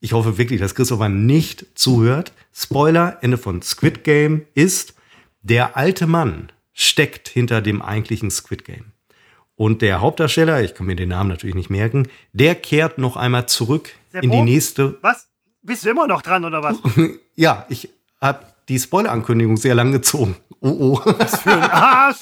[0.00, 2.32] Ich hoffe wirklich, dass Christopher nicht zuhört.
[2.54, 4.94] Spoiler, Ende von Squid Game ist,
[5.42, 8.92] der alte Mann steckt hinter dem eigentlichen Squid Game.
[9.54, 13.46] Und der Hauptdarsteller, ich kann mir den Namen natürlich nicht merken, der kehrt noch einmal
[13.46, 14.44] zurück in die Seppo?
[14.44, 14.98] nächste.
[15.02, 15.28] Was?
[15.62, 16.76] Bist du immer noch dran oder was?
[17.34, 17.88] Ja, ich
[18.20, 20.36] habe die Spoiler-Ankündigung sehr lang gezogen.
[20.60, 20.96] Oh oh.
[20.96, 22.18] Für ein Arsch!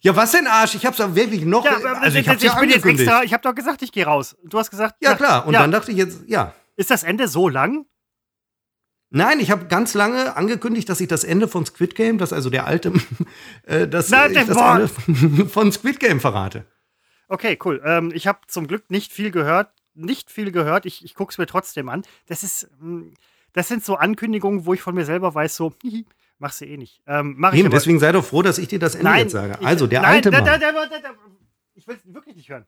[0.00, 0.74] Ja, was denn Arsch?
[0.74, 1.64] Ich hab's aber wirklich noch.
[1.64, 4.36] Ja, also ich hab's ja bin jetzt extra, ich habe doch gesagt, ich gehe raus.
[4.44, 5.46] Du hast gesagt, Ja klar.
[5.46, 5.60] Und ja.
[5.60, 6.52] dann dachte ich jetzt, ja.
[6.76, 7.86] ist das Ende so lang?
[9.14, 12.50] Nein, ich habe ganz lange angekündigt, dass ich das Ende von Squid Game, dass also
[12.50, 12.92] der alte,
[13.64, 14.92] äh, dass Na, ich der das.
[15.06, 16.66] Ende von Squid Game verrate.
[17.28, 17.80] Okay, cool.
[17.84, 19.70] Ähm, ich habe zum Glück nicht viel gehört.
[19.94, 20.84] Nicht viel gehört.
[20.86, 22.02] Ich, ich gucke es mir trotzdem an.
[22.26, 23.14] Das ist, hm,
[23.52, 26.04] das sind so Ankündigungen, wo ich von mir selber weiß, so, hihi,
[26.38, 27.00] machst du eh nicht.
[27.06, 29.32] Ähm, mach ich Eben, deswegen sei doch froh, dass ich dir das Ende Nein, jetzt
[29.32, 29.56] sage.
[29.60, 30.44] ich- Also, der nein, alte Mann.
[30.44, 31.10] da, da, da,
[31.76, 32.66] Ich will es wirklich nicht hören.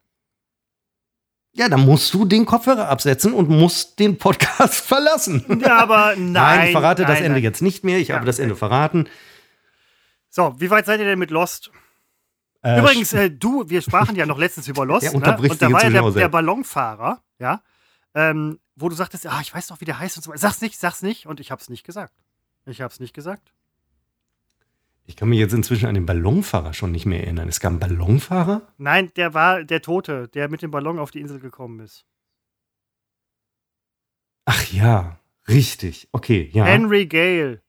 [1.57, 5.43] Ja, dann musst du den Kopfhörer absetzen und musst den Podcast verlassen.
[5.59, 6.31] Ja, aber nein.
[6.31, 7.43] Nein, ich verrate das nein, Ende nein.
[7.43, 7.97] jetzt nicht mehr.
[7.97, 8.37] Ich Ja, habe das.
[8.39, 9.09] Ende verraten.
[10.29, 11.71] So, wie weit seid ihr denn mit Lost?
[12.61, 15.03] Äh, Übrigens, äh, du, wir sprachen ja noch letztens über Lost.
[15.05, 15.17] Ja, ne?
[15.17, 16.29] unterbricht Und da war ja der, der.
[16.29, 17.61] Ballonfahrer, ja,
[18.13, 20.39] ähm, wo du sagtest, ah, ich weiß doch, wie der heißt und so weiter.
[20.39, 21.25] Sag's nicht, sag's nicht.
[21.25, 22.13] Und ich hab's nicht gesagt.
[22.65, 23.51] Ich hab's nicht gesagt.
[25.09, 27.47] Ich kann mich jetzt inzwischen an den Ballonfahrer schon nicht mehr erinnern.
[27.47, 28.61] Es gab einen Ballonfahrer?
[28.77, 32.05] Nein, der war der Tote, der mit dem Ballon auf die Insel gekommen ist.
[34.45, 35.17] Ach ja,
[35.47, 36.09] richtig.
[36.11, 36.65] Okay, ja.
[36.65, 37.61] Henry Gale.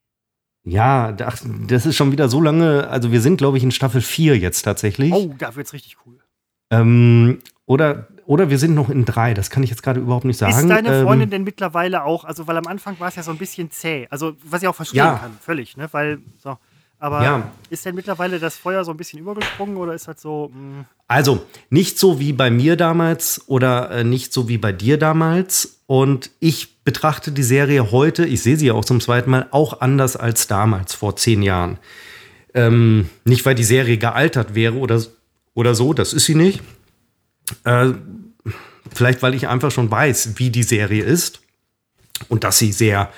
[0.64, 2.88] Ja, ach, das ist schon wieder so lange.
[2.88, 5.12] Also, wir sind, glaube ich, in Staffel 4 jetzt tatsächlich.
[5.12, 6.18] Oh, da wird's richtig cool.
[6.70, 9.32] Ähm, oder, oder wir sind noch in 3.
[9.34, 10.52] Das kann ich jetzt gerade überhaupt nicht sagen.
[10.52, 13.30] Ist deine Ähm, Freundin denn mittlerweile auch, also weil am Anfang war es ja so
[13.30, 15.14] ein bisschen zäh, also was ich auch verstehen Ja.
[15.18, 16.58] kann, völlig, ne, weil, so.
[17.00, 17.52] Aber Ja.
[17.70, 21.46] ist denn mittlerweile das Feuer so ein bisschen übergesprungen oder ist das so, mh, Also,
[21.70, 25.80] nicht so wie bei mir damals oder äh, nicht so wie bei dir damals.
[25.86, 29.80] Und ich betrachte die Serie heute, ich sehe sie ja auch zum zweiten Mal, auch
[29.80, 31.78] anders als damals, vor zehn Jahren.
[32.54, 35.00] Ähm, nicht, weil die Serie gealtert wäre oder,
[35.54, 36.60] oder so, das ist sie nicht.
[37.64, 37.92] Äh,
[38.92, 41.40] vielleicht, weil ich einfach schon weiß, wie die Serie ist
[42.28, 43.10] und dass sie sehr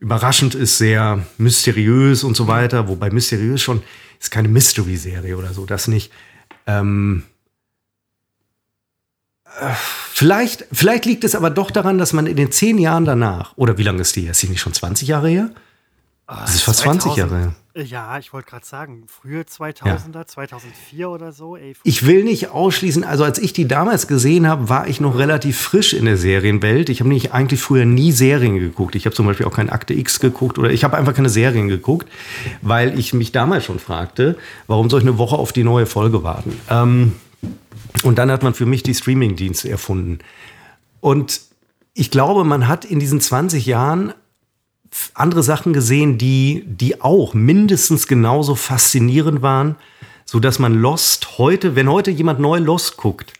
[0.00, 2.88] überraschend ist, sehr mysteriös und so weiter.
[2.88, 3.82] Wobei mysteriös schon
[4.20, 6.12] ist keine Mystery-Serie oder so, das nicht.
[6.66, 7.24] Ähm,
[9.60, 9.72] äh,
[10.12, 13.78] vielleicht, vielleicht liegt es aber doch daran, dass man in den zehn Jahren danach, oder
[13.78, 14.26] wie lange ist die?
[14.26, 15.50] Ist die nicht schon 20 Jahre her?
[16.26, 17.54] Das ist fast 20 Jahre her.
[17.78, 21.74] Äh, Ja, ich wollte gerade sagen, frühe 2000er, 2004 oder so, ey.
[21.84, 25.58] Ich will nicht ausschließen, also als ich die damals gesehen habe, war ich noch relativ
[25.58, 26.88] frisch in der Serienwelt.
[26.88, 28.94] Ich habe nicht eigentlich früher nie Serien geguckt.
[28.94, 31.68] Ich habe zum Beispiel auch kein Akte X geguckt oder ich habe einfach keine Serien
[31.68, 32.08] geguckt,
[32.62, 34.36] weil ich mich damals schon fragte,
[34.66, 36.58] warum soll ich eine Woche auf die neue Folge warten?
[36.68, 37.12] Ähm,
[38.02, 40.18] und dann hat man für mich die Streamingdienste erfunden.
[41.00, 41.40] Und
[41.94, 44.12] ich glaube, man hat in diesen 20 Jahren
[45.14, 49.76] andere Sachen gesehen, die, die auch mindestens genauso faszinierend waren,
[50.24, 53.32] so dass man Lost heute, wenn heute jemand neu Lost guckt,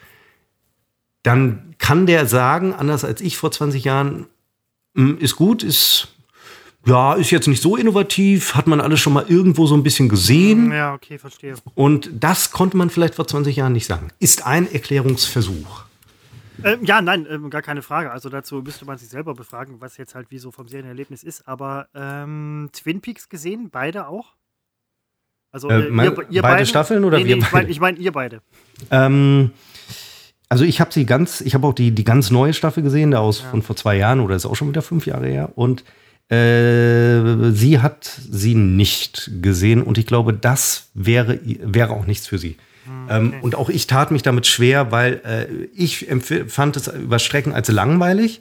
[1.22, 4.26] dann kann der sagen, anders als ich vor 20 Jahren,
[4.94, 6.08] "Mm, ist gut, ist
[6.86, 10.08] ja, ist jetzt nicht so innovativ, hat man alles schon mal irgendwo so ein bisschen
[10.08, 10.72] gesehen.
[10.72, 11.54] Ja, okay, verstehe.
[11.74, 14.08] Und das konnte man vielleicht vor 20 Jahren nicht sagen.
[14.20, 15.84] Ist ein Erklärungsversuch.
[16.64, 18.10] Ähm, ja, nein, ähm, gar keine Frage.
[18.10, 21.46] Also dazu müsste man sich selber befragen, was jetzt halt wie so vom Serienerlebnis ist.
[21.46, 24.34] Aber ähm, Twin Peaks gesehen, beide auch?
[25.50, 26.66] Also Äh, mein- beide beiden?
[26.66, 27.56] Staffeln oder nee, wir nee, Ich beide?
[27.62, 28.42] meine, ich mein, ihr beide.
[28.90, 29.50] Ähm,
[30.48, 33.18] also ich habe sie ganz, ich habe auch die, die ganz neue Staffel gesehen, da
[33.20, 35.52] aus von vor zwei Jahren oder ist auch schon wieder fünf Jahre her.
[35.54, 35.84] Und
[36.30, 42.38] äh, sie hat sie nicht gesehen und ich glaube, das wäre, wäre auch nichts für
[42.38, 42.56] sie.
[43.10, 47.18] Ähm, und auch ich tat mich damit schwer, weil äh, ich empf- fand es über
[47.18, 48.40] Strecken als langweilig.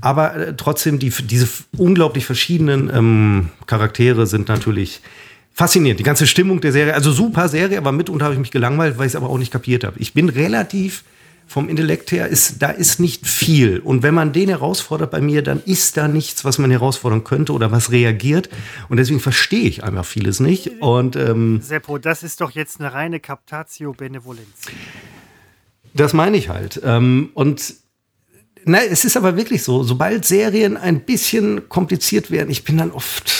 [0.00, 5.00] Aber äh, trotzdem, die, diese unglaublich verschiedenen ähm, Charaktere sind natürlich
[5.52, 6.00] faszinierend.
[6.00, 9.06] Die ganze Stimmung der Serie, also super Serie, aber mitunter habe ich mich gelangweilt, weil
[9.06, 9.98] ich es aber auch nicht kapiert habe.
[9.98, 11.04] Ich bin relativ
[11.52, 13.78] vom Intellekt her, ist, da ist nicht viel.
[13.78, 17.52] Und wenn man den herausfordert bei mir, dann ist da nichts, was man herausfordern könnte
[17.52, 18.48] oder was reagiert.
[18.88, 20.80] Und deswegen verstehe ich einfach vieles nicht.
[20.80, 24.48] Und ähm, Seppo, das ist doch jetzt eine reine Captatio Benevolenz.
[25.92, 26.80] Das meine ich halt.
[26.82, 27.74] Ähm, und
[28.64, 32.92] na, es ist aber wirklich so, sobald Serien ein bisschen kompliziert werden, ich bin dann
[32.92, 33.30] oft,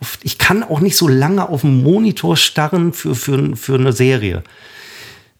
[0.00, 3.92] oft ich kann auch nicht so lange auf dem Monitor starren für, für, für eine
[3.92, 4.44] Serie.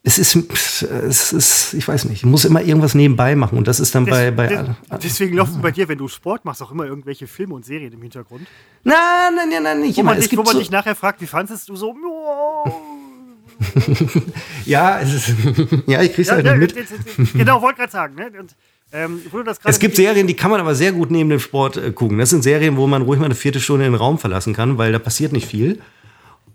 [0.08, 0.36] Es ist,
[0.80, 4.06] es ist, ich weiß nicht, ich muss immer irgendwas nebenbei machen und das ist dann
[4.06, 4.66] bei, bei Des-
[5.02, 8.00] deswegen laufen bei dir, wenn du Sport machst, auch immer irgendwelche Filme und Serien im
[8.00, 8.46] Hintergrund.
[8.84, 8.94] Nein,
[9.36, 10.12] nein, nein, nein, nicht Wo immer.
[10.12, 11.94] man, dich, wo man so, dich nachher fragt, wie fandest du so?
[14.64, 15.34] "Ja." es ist,
[15.86, 16.74] ja, ich krieg's Ja, halt ja, mit.
[17.34, 18.14] Genau, wollte gerade sagen.
[18.14, 18.30] Ne?
[18.40, 18.54] Und,
[18.92, 19.20] ähm,
[19.64, 22.18] Es gibt Serien, die kann man aber sehr gut neben dem Sport äh, gucken.
[22.18, 24.98] Das sind Serien, wo man ruhig mal eine Viertelstunde den Raum verlassen kann, weil da
[24.98, 25.80] passiert nicht viel.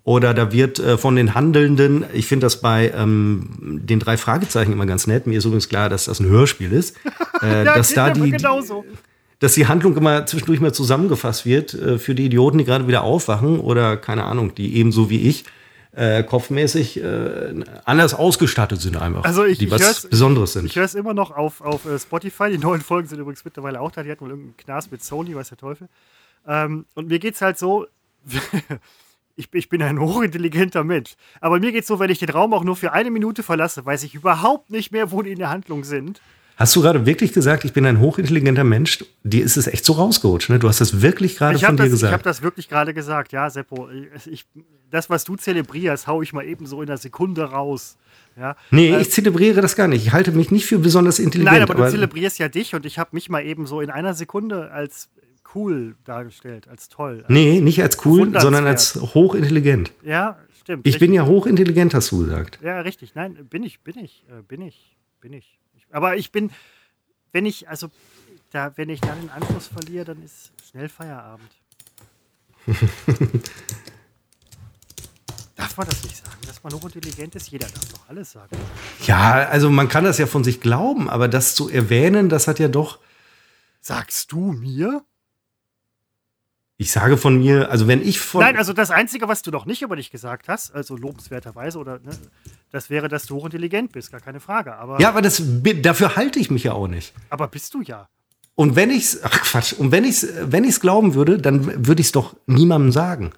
[0.05, 4.73] Oder da wird äh, von den Handelnden, ich finde das bei ähm, den drei Fragezeichen
[4.73, 5.27] immer ganz nett.
[5.27, 6.95] Mir ist übrigens klar, dass das ein Hörspiel ist.
[7.41, 8.85] Äh, Ja, dass geht da die, genauso.
[9.39, 13.03] dass die Handlung immer zwischendurch mal zusammengefasst wird äh, für die Idioten, die gerade wieder
[13.03, 15.43] aufwachen oder keine Ahnung, die ebenso wie ich
[15.95, 17.53] äh, kopfmäßig äh,
[17.85, 19.23] anders ausgestattet sind einfach.
[19.25, 20.65] Also ich- die ich was Besonderes sind.
[20.67, 22.49] Ich höre es immer noch auf, auf äh, Spotify.
[22.49, 24.03] Die neuen Folgen sind übrigens mittlerweile auch da.
[24.03, 25.87] Die hatten wohl irgendeinen Knast mit Sony, weiß der Teufel.
[26.47, 27.87] Ähm, und mir geht's halt so,
[29.35, 31.15] Ich, ich bin ein hochintelligenter Mensch.
[31.41, 33.85] Aber mir geht es so, wenn ich den Raum auch nur für eine Minute verlasse,
[33.85, 36.21] weiß ich überhaupt nicht mehr, wo die in der Handlung sind.
[36.55, 39.03] Hast du gerade wirklich gesagt, ich bin ein hochintelligenter Mensch?
[39.23, 40.59] Dir ist es echt so rausgerutscht, ne?
[40.59, 42.09] Du hast das wirklich gerade von dir das, gesagt.
[42.11, 43.89] Ich habe das wirklich gerade gesagt, ja, Seppo.
[44.29, 44.45] Ich,
[44.91, 47.97] das, was du zelebrierst, hau ich mal eben so in einer Sekunde raus.
[48.37, 50.05] Ja, nee, äh, ich zelebriere das gar nicht.
[50.05, 51.53] Ich halte mich nicht für besonders intelligent.
[51.53, 53.89] Nein, aber, aber du zelebrierst ja dich und ich habe mich mal eben so in
[53.89, 55.09] einer Sekunde als
[55.55, 57.19] cool dargestellt, als toll.
[57.19, 59.91] Als nee, nicht als cool, sondern als hochintelligent.
[60.03, 60.85] Ja, stimmt.
[60.87, 61.07] Ich richtig.
[61.07, 62.59] bin ja hochintelligent, hast du gesagt.
[62.61, 63.15] Ja, richtig.
[63.15, 65.59] Nein, bin ich, bin ich, äh, bin ich, bin ich.
[65.91, 66.51] Aber ich bin,
[67.31, 67.89] wenn ich, also,
[68.51, 71.49] da, wenn ich dann den Anschluss verliere, dann ist schnell Feierabend.
[75.55, 77.49] darf man das nicht sagen, dass man hochintelligent ist?
[77.49, 78.55] Jeder darf doch alles sagen.
[79.05, 82.59] Ja, also man kann das ja von sich glauben, aber das zu erwähnen, das hat
[82.59, 82.99] ja doch.
[83.81, 85.03] Sagst du mir?
[86.77, 88.41] Ich sage von mir, also wenn ich von.
[88.41, 91.99] Nein, also das Einzige, was du noch nicht über dich gesagt hast, also lobenswerterweise, oder
[91.99, 92.17] ne,
[92.71, 94.75] das wäre, dass du hochintelligent bist, gar keine Frage.
[94.75, 95.41] Aber ja, aber das,
[95.81, 97.13] dafür halte ich mich ja auch nicht.
[97.29, 98.09] Aber bist du ja.
[98.55, 102.07] Und wenn ich's, ach Quatsch, und wenn ich's, wenn ich's glauben würde, dann würde ich
[102.07, 103.33] es doch niemandem sagen.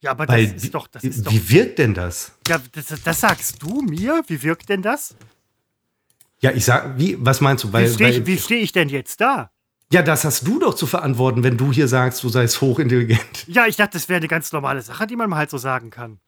[0.00, 2.32] Ja, aber Weil, das ist doch, das ist Wie wirkt denn das?
[2.46, 4.22] Ja, das, das, sagst du mir?
[4.26, 5.16] Wie wirkt denn das?
[6.40, 7.72] Ja, ich sag, wie, was meinst du?
[7.72, 9.50] Weil, wie stehe ich, steh ich denn jetzt da?
[9.92, 13.46] Ja, das hast du doch zu verantworten, wenn du hier sagst, du seist hochintelligent.
[13.46, 15.90] Ja, ich dachte, das wäre eine ganz normale Sache, die man mal halt so sagen
[15.90, 16.18] kann.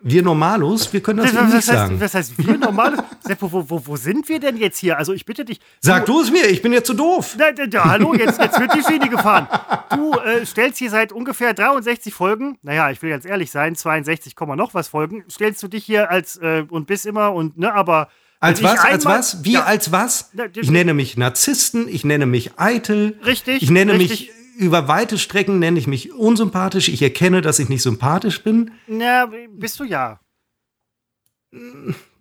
[0.00, 2.00] Wir Normalos, wir können das, das nicht heißt, sagen.
[2.00, 3.00] Was heißt wir Normalos?
[3.20, 4.96] Seppo, wo, wo, wo sind wir denn jetzt hier?
[4.96, 5.60] Also ich bitte dich.
[5.80, 7.36] Sag du, du es mir, ich bin jetzt zu doof.
[7.36, 9.48] Na, na, hallo, jetzt, jetzt wird die Schiene gefahren.
[9.90, 14.36] Du äh, stellst hier seit ungefähr 63 Folgen, naja, ich will ganz ehrlich sein, 62,
[14.56, 18.08] noch was Folgen, stellst du dich hier als äh, und bist immer und, ne, aber
[18.40, 18.78] als was?
[18.80, 19.44] Als was?
[19.44, 19.64] Wie ja.
[19.64, 20.30] als was?
[20.54, 23.18] Ich nenne mich Narzissten, ich nenne mich eitel.
[23.24, 23.62] Richtig.
[23.62, 24.10] Ich nenne richtig.
[24.10, 26.88] mich über weite Strecken nenne ich mich unsympathisch.
[26.88, 28.72] Ich erkenne, dass ich nicht sympathisch bin.
[28.88, 30.20] Na, bist du ja.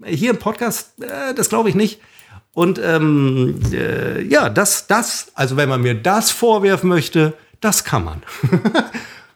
[0.05, 1.99] Hier im Podcast, äh, das glaube ich nicht.
[2.53, 8.05] Und ähm, äh, ja, das, das, also wenn man mir das vorwerfen möchte, das kann
[8.05, 8.23] man.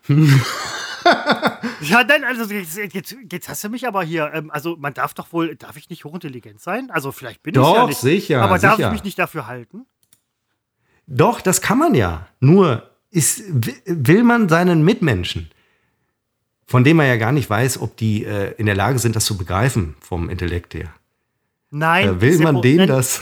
[1.81, 5.13] ja, dann, also jetzt, jetzt, jetzt, hast du mich aber hier, ähm, also man darf
[5.13, 6.89] doch wohl, darf ich nicht hochintelligent sein?
[6.91, 7.99] Also vielleicht bin ich ja nicht.
[7.99, 8.41] sicher.
[8.41, 8.77] Aber sicher.
[8.77, 9.85] darf ich mich nicht dafür halten?
[11.07, 12.27] Doch, das kann man ja.
[12.39, 13.43] Nur ist,
[13.85, 15.51] will man seinen Mitmenschen,
[16.65, 19.25] von dem man ja gar nicht weiß, ob die äh, in der Lage sind, das
[19.25, 20.93] zu begreifen vom Intellekt her.
[21.69, 22.07] Nein.
[22.07, 23.21] Äh, will man denen das?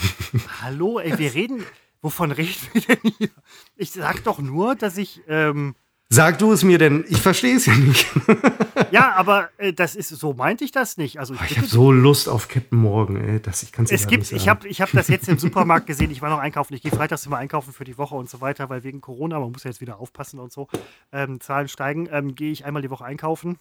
[0.61, 1.63] Hallo, ey, wir reden,
[2.01, 3.29] wovon reden wir denn hier?
[3.75, 5.75] Ich sag doch nur, dass ich, ähm,
[6.11, 8.07] Sag du es mir denn, ich verstehe es ja nicht.
[8.91, 11.19] ja, aber äh, das ist so meinte ich das nicht.
[11.19, 14.07] Also ich, oh, ich habe so Lust auf Captain Morgan, ey, dass ich kann es
[14.07, 14.41] gibt, nicht sagen.
[14.41, 16.09] Ich habe ich hab das jetzt im Supermarkt gesehen.
[16.09, 16.73] Ich war noch einkaufen.
[16.73, 19.51] Ich gehe freitags immer einkaufen für die Woche und so weiter, weil wegen Corona, man
[19.51, 20.67] muss ja jetzt wieder aufpassen und so.
[21.11, 22.09] Ähm, Zahlen steigen.
[22.11, 23.59] Ähm, gehe ich einmal die Woche einkaufen.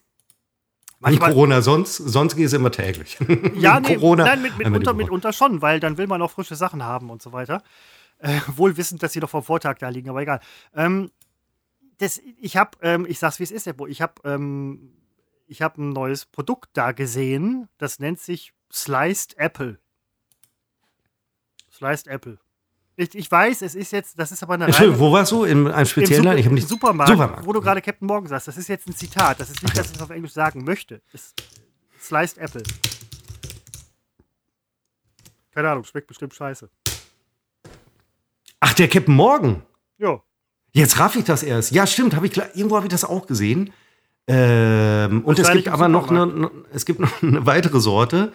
[1.00, 3.18] Manchmal, Corona, sonst, sonst gehe ich immer täglich.
[3.56, 6.82] Ja, nee, Corona, nein, mit, mitunter, mitunter schon, weil dann will man auch frische Sachen
[6.82, 7.62] haben und so weiter.
[8.20, 10.40] Äh, wohl wissend, dass sie doch vom Vortag da liegen, aber egal.
[10.74, 11.10] Ähm,
[11.98, 14.94] das, ich habe, ähm, ich sag's wie es ist, ich habe ähm,
[15.46, 19.78] ich hab ein neues Produkt da gesehen, das nennt sich Sliced Apple.
[21.72, 22.38] Sliced Apple.
[22.96, 25.44] Ich, ich weiß, es ist jetzt, das ist aber eine Entschuldigung, wo warst du?
[25.44, 26.40] In einem speziellen Land?
[26.40, 28.48] Ich habe nicht Supermarkt, Supermarkt, wo du gerade Captain Morgan sagst.
[28.48, 29.40] Das ist jetzt ein Zitat.
[29.40, 31.00] Das ist nicht, dass ich es auf Englisch sagen möchte.
[31.12, 31.32] Das
[32.00, 32.64] Sliced Apple.
[35.52, 36.68] Keine Ahnung, schmeckt bestimmt scheiße.
[38.60, 39.62] Ach, der Captain Morgan?
[39.98, 40.20] Ja.
[40.72, 41.72] Jetzt raff ich das erst.
[41.72, 43.72] Ja, stimmt, habe ich irgendwo habe ich das auch gesehen.
[44.26, 48.32] Ähm, und es gibt aber noch eine, es gibt noch eine weitere Sorte.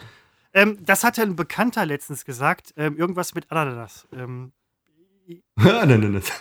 [0.54, 2.74] Ähm, das hatte ein Bekannter letztens gesagt.
[2.78, 4.08] Ähm, irgendwas mit Ananas.
[4.12, 4.52] Ähm,
[5.56, 6.32] Ananas.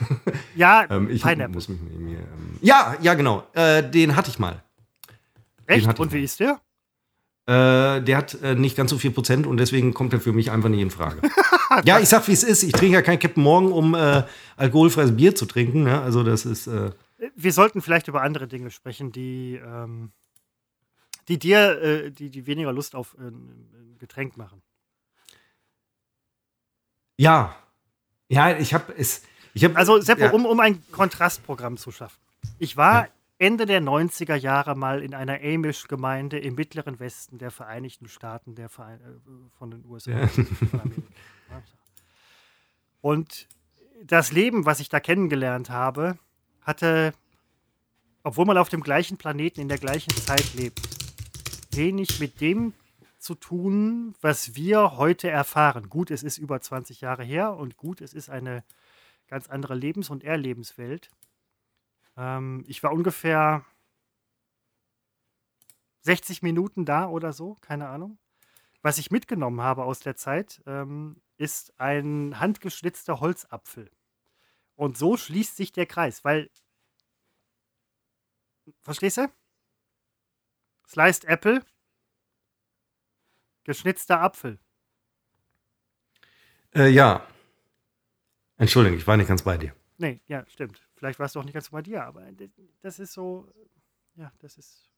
[0.56, 1.54] ja, ähm, ich Pineapple.
[1.54, 3.46] Muss mich mir, ähm, ja, ja, genau.
[3.52, 4.62] Äh, den hatte ich mal.
[5.66, 5.98] Echt?
[5.98, 6.60] Und wie ist der?
[7.44, 10.52] Äh, der hat äh, nicht ganz so viel Prozent und deswegen kommt er für mich
[10.52, 11.22] einfach nicht in Frage.
[11.84, 12.62] ja, ich sag, wie es ist.
[12.62, 14.22] Ich trinke ja kein Captain Morgen, um äh,
[14.56, 15.82] alkoholfreies Bier zu trinken.
[15.82, 16.00] Ne?
[16.00, 16.68] Also, das ist.
[16.68, 16.92] Äh
[17.34, 20.12] Wir sollten vielleicht über andere Dinge sprechen, die, ähm,
[21.26, 24.62] die dir äh, die, die weniger Lust auf äh, ein Getränk machen.
[27.16, 27.56] Ja.
[28.28, 29.22] Ja, ich habe es.
[29.52, 30.30] Ich hab, also, Seppo, ja.
[30.30, 32.20] um, um ein Kontrastprogramm zu schaffen.
[32.60, 33.06] Ich war.
[33.06, 33.08] Ja
[33.42, 38.68] Ende der 90er Jahre mal in einer Amish-Gemeinde im mittleren Westen der Vereinigten Staaten der
[38.68, 40.12] Verein äh, von den USA.
[40.12, 40.28] Ja.
[43.00, 43.48] Und
[44.04, 46.16] das Leben, was ich da kennengelernt habe,
[46.60, 47.14] hatte,
[48.22, 50.80] obwohl man auf dem gleichen Planeten in der gleichen Zeit lebt,
[51.72, 52.74] wenig mit dem
[53.18, 55.90] zu tun, was wir heute erfahren.
[55.90, 58.62] Gut, es ist über 20 Jahre her und gut, es ist eine
[59.26, 61.10] ganz andere Lebens- und Erlebenswelt.
[62.16, 63.64] Ähm, ich war ungefähr
[66.02, 68.18] 60 Minuten da oder so, keine Ahnung.
[68.82, 73.90] Was ich mitgenommen habe aus der Zeit, ähm, ist ein handgeschnitzter Holzapfel.
[74.74, 76.50] Und so schließt sich der Kreis, weil.
[78.80, 79.30] Verstehst du?
[80.88, 81.64] Sliced Apple,
[83.64, 84.58] geschnitzter Apfel.
[86.74, 87.26] Äh, ja.
[88.56, 89.74] Entschuldigung, ich war nicht ganz bei dir.
[89.98, 90.82] Nee, ja, stimmt.
[91.02, 92.22] Vielleicht warst du auch nicht ganz bei dir, aber
[92.80, 93.52] das ist so.
[94.14, 94.88] Ja, das ist.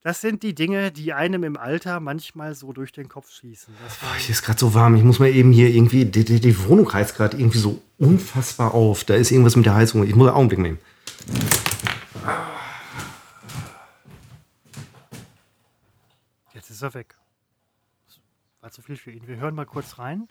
[0.00, 3.72] Das sind die Dinge, die einem im Alter manchmal so durch den Kopf schießen.
[4.02, 4.96] Oh, hier ist gerade so warm.
[4.96, 6.04] Ich muss mal eben hier irgendwie.
[6.04, 9.04] Die, die, die Wohnung heizt gerade irgendwie so unfassbar auf.
[9.04, 10.02] Da ist irgendwas mit der Heizung.
[10.02, 10.80] Ich muss einen Augenblick nehmen.
[16.54, 17.14] Jetzt ist er weg.
[18.60, 19.28] War zu viel für ihn.
[19.28, 20.26] Wir hören mal kurz rein.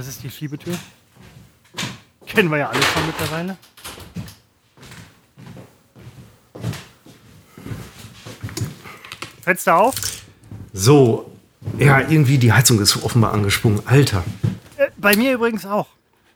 [0.00, 0.72] Das ist die Schiebetür.
[2.24, 3.58] Kennen wir ja alles schon mittlerweile.
[9.42, 9.94] Fenster auf.
[10.72, 11.30] So,
[11.76, 13.82] ja, irgendwie die Heizung ist offenbar angesprungen.
[13.84, 14.24] Alter.
[14.78, 15.88] Äh, bei mir übrigens auch.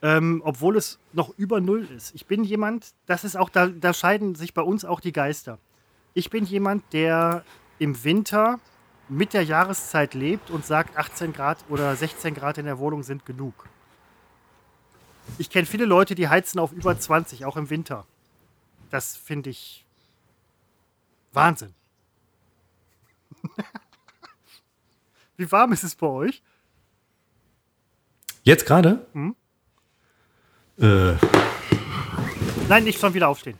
[0.03, 2.13] Ähm, obwohl es noch über Null ist.
[2.13, 5.57] Ich bin jemand, das ist auch, da, da scheiden sich bei uns auch die Geister.
[6.13, 7.43] Ich bin jemand, der
[7.79, 8.59] im Winter
[9.09, 13.25] mit der Jahreszeit lebt und sagt, 18 Grad oder 16 Grad in der Wohnung sind
[13.25, 13.67] genug.
[15.37, 18.05] Ich kenne viele Leute, die heizen auf über 20, auch im Winter.
[18.89, 19.85] Das finde ich
[21.33, 21.73] Wahnsinn.
[25.37, 26.41] Wie warm ist es bei euch?
[28.43, 29.05] Jetzt gerade?
[29.13, 29.35] Hm?
[30.77, 31.13] Äh.
[32.67, 33.57] Nein, nicht schon wieder aufstehen.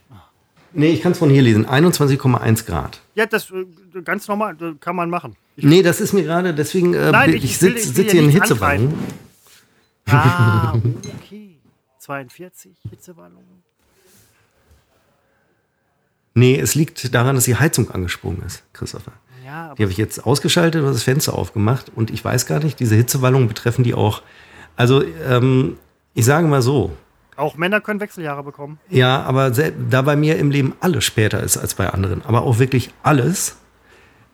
[0.75, 1.65] Nee, ich kann es von hier lesen.
[1.65, 3.01] 21,1 Grad.
[3.15, 5.35] Ja, das äh, ganz normal, das kann man machen.
[5.55, 8.29] Ich nee, das ist mir gerade, deswegen, äh, Nein, ich, ich sitze sitz hier in
[8.29, 8.93] Hitzewallung.
[10.07, 11.57] Ah, okay.
[11.97, 13.43] 42 Hitzewallung.
[16.35, 19.13] Nee, es liegt daran, dass die Heizung angesprungen ist, Christopher.
[19.43, 22.79] Ja, die habe ich jetzt ausgeschaltet und das Fenster aufgemacht und ich weiß gar nicht,
[22.79, 24.21] diese Hitzewallungen betreffen die auch.
[24.75, 25.77] Also, ähm,
[26.13, 26.95] ich sage mal so,
[27.37, 28.79] auch Männer können Wechseljahre bekommen.
[28.89, 32.59] Ja, aber da bei mir im Leben alles später ist als bei anderen, aber auch
[32.59, 33.57] wirklich alles,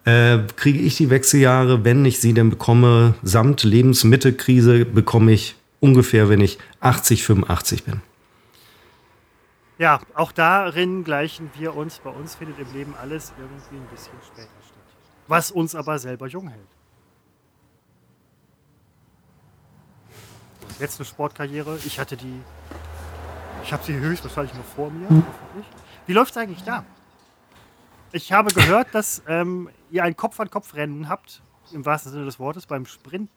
[0.06, 6.30] äh, kriege ich die Wechseljahre, wenn ich sie denn bekomme, samt Lebensmittelkrise bekomme ich ungefähr,
[6.30, 8.02] wenn ich 80, 85 bin.
[9.78, 12.00] Ja, auch darin gleichen wir uns.
[12.00, 14.96] Bei uns findet im Leben alles irgendwie ein bisschen später statt.
[15.28, 16.68] Was uns aber selber jung hält.
[20.80, 21.80] Jetzt eine Sportkarriere.
[21.84, 22.42] Ich hatte die
[23.64, 25.24] ich habe sie höchstwahrscheinlich noch vor mir.
[26.08, 26.84] Wie läuft es eigentlich da?
[28.12, 32.86] Ich habe gehört, dass ähm, ihr ein Kopf-an-Kopf-Rennen habt, im wahrsten Sinne des Wortes, beim
[32.86, 33.30] Sprinten.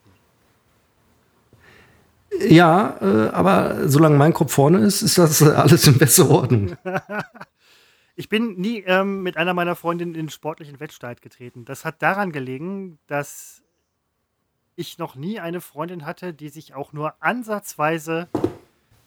[2.39, 6.75] Ja, äh, aber solange mein Kopf vorne ist, ist das alles in bester Ordnung.
[8.15, 11.63] ich bin nie ähm, mit einer meiner Freundinnen in den sportlichen Wettstreit getreten.
[11.63, 13.61] Das hat daran gelegen, dass
[14.75, 18.27] ich noch nie eine Freundin hatte, die sich auch nur ansatzweise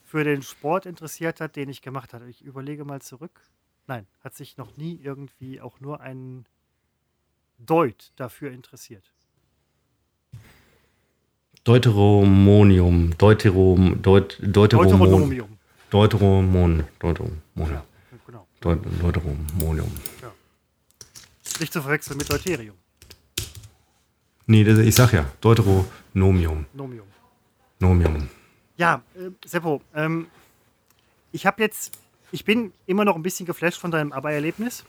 [0.08, 2.30] für den Sport interessiert hat, den ich gemacht habe.
[2.30, 3.42] Ich überlege mal zurück.
[3.86, 6.46] Nein, hat sich noch nie irgendwie auch nur ein
[7.58, 9.12] Deut dafür interessiert.
[11.64, 15.58] Deuteromonium, Deuterom, Deut, Deuteronomium.
[15.90, 17.38] Deuteromon, Deuteromon.
[17.56, 17.84] Ja,
[18.26, 18.46] genau.
[18.62, 19.92] Deut, Deuteromonium.
[20.22, 20.32] Ja.
[21.60, 22.76] Nicht zu verwechseln mit Deuterium.
[24.46, 26.64] Nee, ich sag ja, Deuteronomium.
[26.72, 27.06] Nomium.
[27.78, 28.30] Nomium.
[28.78, 30.28] Ja, äh, Seppo, ähm,
[31.32, 31.98] ich habe jetzt,
[32.30, 34.84] ich bin immer noch ein bisschen geflasht von deinem ABBA-Erlebnis.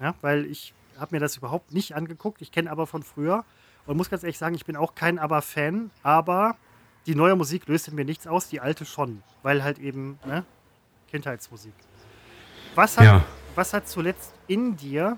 [0.00, 2.42] Ja, weil ich habe mir das überhaupt nicht angeguckt.
[2.42, 3.44] Ich kenne aber von früher
[3.86, 6.56] und muss ganz ehrlich sagen, ich bin auch kein ABBA-Fan, aber
[7.06, 10.44] die neue Musik löst in mir nichts aus, die alte schon, weil halt eben ne,
[11.10, 11.72] Kindheitsmusik.
[12.74, 13.24] Was hat, ja.
[13.54, 15.16] was hat zuletzt in dir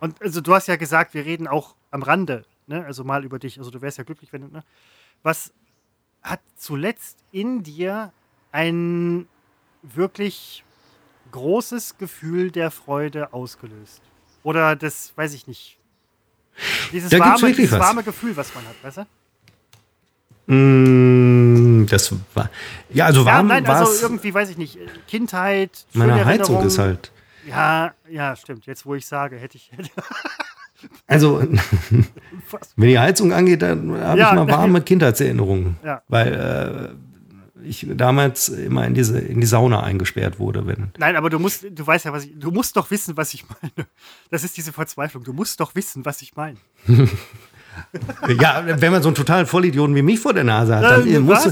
[0.00, 3.38] und also du hast ja gesagt, wir reden auch am Rande, ne, also mal über
[3.38, 3.58] dich.
[3.58, 4.62] Also du wärst ja glücklich, wenn du, ne?
[5.22, 5.52] Was
[6.22, 8.12] hat zuletzt in dir
[8.52, 9.26] ein
[9.82, 10.64] wirklich
[11.32, 14.02] großes Gefühl der Freude ausgelöst?
[14.42, 15.78] Oder das, weiß ich nicht.
[16.92, 19.06] Dieses, da warme, dieses warme Gefühl, was man hat, weißt du?
[20.52, 22.50] Mm, das war.
[22.90, 25.86] Ja, also warm ja, nein, also irgendwie, weiß ich nicht, Kindheit.
[25.92, 27.12] Meine Heizung ist halt.
[27.46, 28.66] Ja, ja, stimmt.
[28.66, 29.70] Jetzt, wo ich sage, hätte ich.
[31.06, 31.42] Also,
[32.76, 35.76] wenn die Heizung angeht, dann habe ja, ich mal warme Kindheitserinnerungen.
[35.84, 36.02] Ja.
[36.08, 36.94] Weil
[37.64, 40.66] äh, ich damals immer in diese in die Sauna eingesperrt wurde.
[40.66, 43.34] Wenn Nein, aber du musst, du weißt ja, was ich, du musst doch wissen, was
[43.34, 43.88] ich meine.
[44.30, 45.24] Das ist diese Verzweiflung.
[45.24, 46.56] Du musst doch wissen, was ich meine.
[48.40, 51.18] ja, wenn man so einen totalen Vollidioten wie mich vor der Nase hat, dann äh,
[51.18, 51.50] musst du.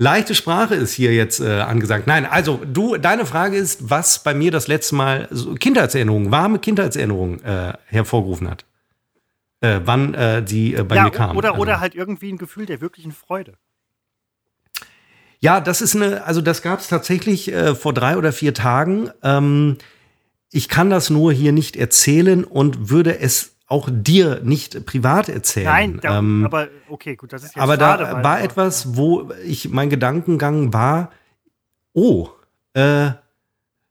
[0.00, 2.06] Leichte Sprache ist hier jetzt äh, angesagt.
[2.06, 6.60] Nein, also du, deine Frage ist, was bei mir das letzte Mal so Kindheitserinnerungen, warme
[6.60, 8.64] Kindheitserinnerungen äh, hervorgerufen hat.
[9.60, 11.36] Äh, wann äh, die äh, bei ja, mir kam.
[11.36, 11.62] Oder, also.
[11.62, 13.54] oder halt irgendwie ein Gefühl der wirklichen Freude.
[15.40, 19.10] Ja, das ist eine, also das gab es tatsächlich äh, vor drei oder vier Tagen.
[19.24, 19.78] Ähm,
[20.52, 25.66] ich kann das nur hier nicht erzählen und würde es auch dir nicht privat erzählen.
[25.66, 29.30] Nein, da, ähm, aber okay, gut, das ist jetzt aber schade, da war etwas, wo
[29.44, 31.12] ich mein Gedankengang war,
[31.92, 32.30] oh,
[32.72, 33.10] äh,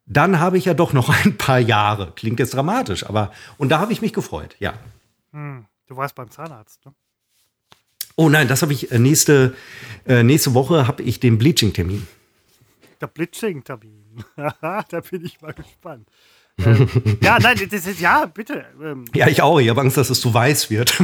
[0.07, 2.11] dann habe ich ja doch noch ein paar Jahre.
[2.15, 4.73] Klingt jetzt dramatisch, aber und da habe ich mich gefreut, ja.
[5.31, 6.93] Hm, du warst beim Zahnarzt, ne?
[8.19, 9.55] Oh nein, das habe ich äh, nächste,
[10.07, 12.07] äh, nächste Woche habe ich den Bleaching-Termin.
[12.99, 14.25] Der Blitzing-Termin.
[14.35, 16.09] da bin ich mal gespannt.
[16.65, 16.87] Ähm,
[17.21, 18.65] ja, nein, das ist, ja, bitte.
[18.81, 19.59] Ähm, Ja, ich auch.
[19.59, 20.99] Ich habe Angst, dass es zu weiß wird.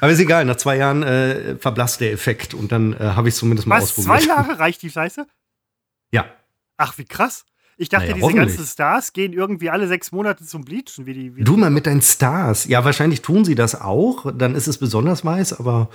[0.00, 3.34] Aber ist egal, nach zwei Jahren äh, verblasst der Effekt und dann äh, habe ich
[3.34, 4.26] es zumindest mal was, zwei ausprobiert.
[4.26, 5.26] Jahre reicht die Scheiße?
[6.12, 6.26] Ja.
[6.76, 7.44] Ach, wie krass.
[7.76, 11.06] Ich dachte, Naja, diese ganzen Stars gehen irgendwie alle sechs Monate zum Bleachen.
[11.06, 12.64] Wie die, wie Du mal mit deinen Stars.
[12.66, 14.32] Ja, wahrscheinlich tun sie das auch.
[14.34, 15.88] Dann ist es besonders weiß, aber.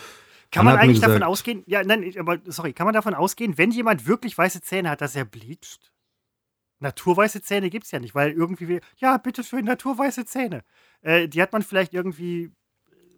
[0.51, 4.05] Kann man eigentlich davon ausgehen, ja, nein, aber sorry, kann man davon ausgehen, wenn jemand
[4.05, 5.91] wirklich weiße Zähne hat, dass er bleacht?
[6.84, 10.63] Naturweiße Zähne gibt es ja nicht, weil irgendwie, ja, bitteschön, naturweiße Zähne.
[11.01, 12.51] Äh, die hat man vielleicht irgendwie,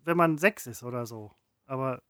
[0.05, 1.31] wenn man sechs ist oder so.
[1.65, 2.01] Aber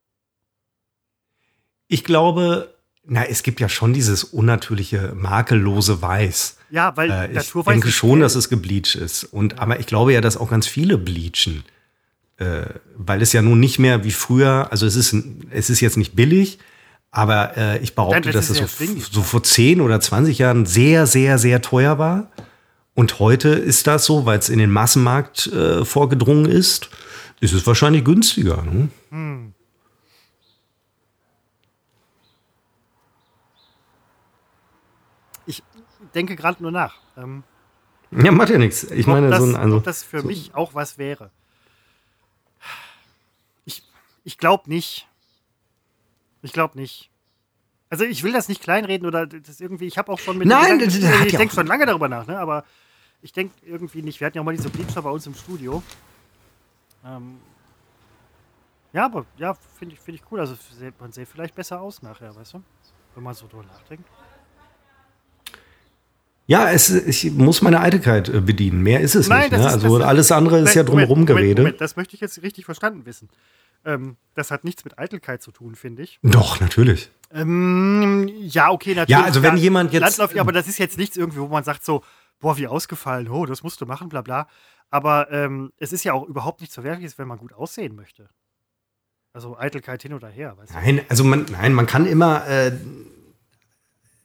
[1.87, 2.75] Ich glaube,
[3.05, 6.57] na, es gibt ja schon dieses unnatürliche, makellose Weiß.
[6.69, 9.23] ja, weil Äh, ich denke schon, dass es gebleached ist.
[9.23, 11.63] Und, aber ich glaube ja, dass auch ganz viele bleachen.
[12.37, 12.65] Äh,
[12.97, 15.15] weil es ja nun nicht mehr wie früher, also es ist,
[15.51, 16.59] es ist jetzt nicht billig,
[17.15, 18.65] aber äh, ich behaupte, dass es so,
[19.09, 22.29] so vor 10 oder 20 Jahren sehr, sehr, sehr teuer war.
[22.93, 26.89] Und heute ist das so, weil es in den Massenmarkt äh, vorgedrungen ist,
[27.39, 28.63] ist es wahrscheinlich günstiger.
[28.63, 28.89] Ne?
[35.45, 35.63] Ich
[36.13, 36.97] denke gerade nur nach.
[37.15, 37.43] Ähm,
[38.11, 38.83] Ja, macht ja nichts.
[38.91, 41.31] Ich ob, meine, das, so ein, also, ob das für mich auch was wäre.
[43.63, 43.83] Ich,
[44.25, 45.07] ich glaube nicht.
[46.45, 47.09] Ich glaube nicht.
[47.89, 50.77] Also ich will das nicht kleinreden oder das irgendwie, ich habe auch schon mit Nein,
[50.79, 52.37] Gedanken- das- das ich ja denke schon lange darüber nach, ne?
[52.37, 52.63] aber
[53.21, 54.19] ich denke irgendwie nicht.
[54.19, 55.81] Wir hatten ja auch mal diese Bleacher bei uns im Studio.
[57.03, 57.39] Ähm,
[58.93, 60.39] ja, aber ja, finde ich, find ich cool.
[60.39, 60.55] Also
[60.99, 62.63] man sähe vielleicht besser aus nachher, weißt du?
[63.15, 64.07] Wenn man so drüber nachdenkt.
[66.47, 68.81] Ja, es, ich muss meine Eitelkeit äh, bedienen.
[68.81, 69.51] Mehr ist es Nein, nicht.
[69.53, 69.57] Ne?
[69.59, 71.61] ist- Also alles andere ist ja Moment, drumherum Moment, Gerede.
[71.63, 73.29] Moment, das möchte ich jetzt richtig verstanden wissen.
[73.83, 76.19] Ähm, das hat nichts mit Eitelkeit zu tun, finde ich.
[76.23, 77.11] Doch, natürlich.
[77.33, 79.09] Ähm, ja, okay, natürlich.
[79.09, 81.63] Ja, also wenn Ja, jemand jetzt- Landläufig, aber das ist jetzt nichts irgendwie, wo man
[81.63, 82.03] sagt so,
[82.39, 84.47] boah, wie ausgefallen, oh, das musst du machen, bla bla.
[84.91, 88.29] Aber ähm, es ist ja auch überhaupt nichts Verwerfliches, wenn man gut aussehen möchte.
[89.33, 90.75] Also Eitelkeit hin oder her, weißt du?
[90.75, 92.71] Nein, also man, nein, man kann immer, äh,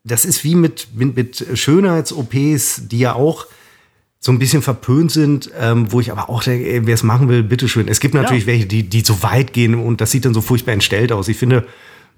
[0.04, 3.46] das ist wie mit, mit, mit Schönheits-OPs, die ja auch
[4.18, 7.42] so ein bisschen verpönt sind, ähm, wo ich aber auch denke, wer es machen will,
[7.42, 7.88] bitteschön.
[7.88, 8.48] Es gibt natürlich Ja.
[8.48, 11.28] welche, die, die so weit gehen und das sieht dann so furchtbar entstellt aus.
[11.28, 11.66] Ich finde,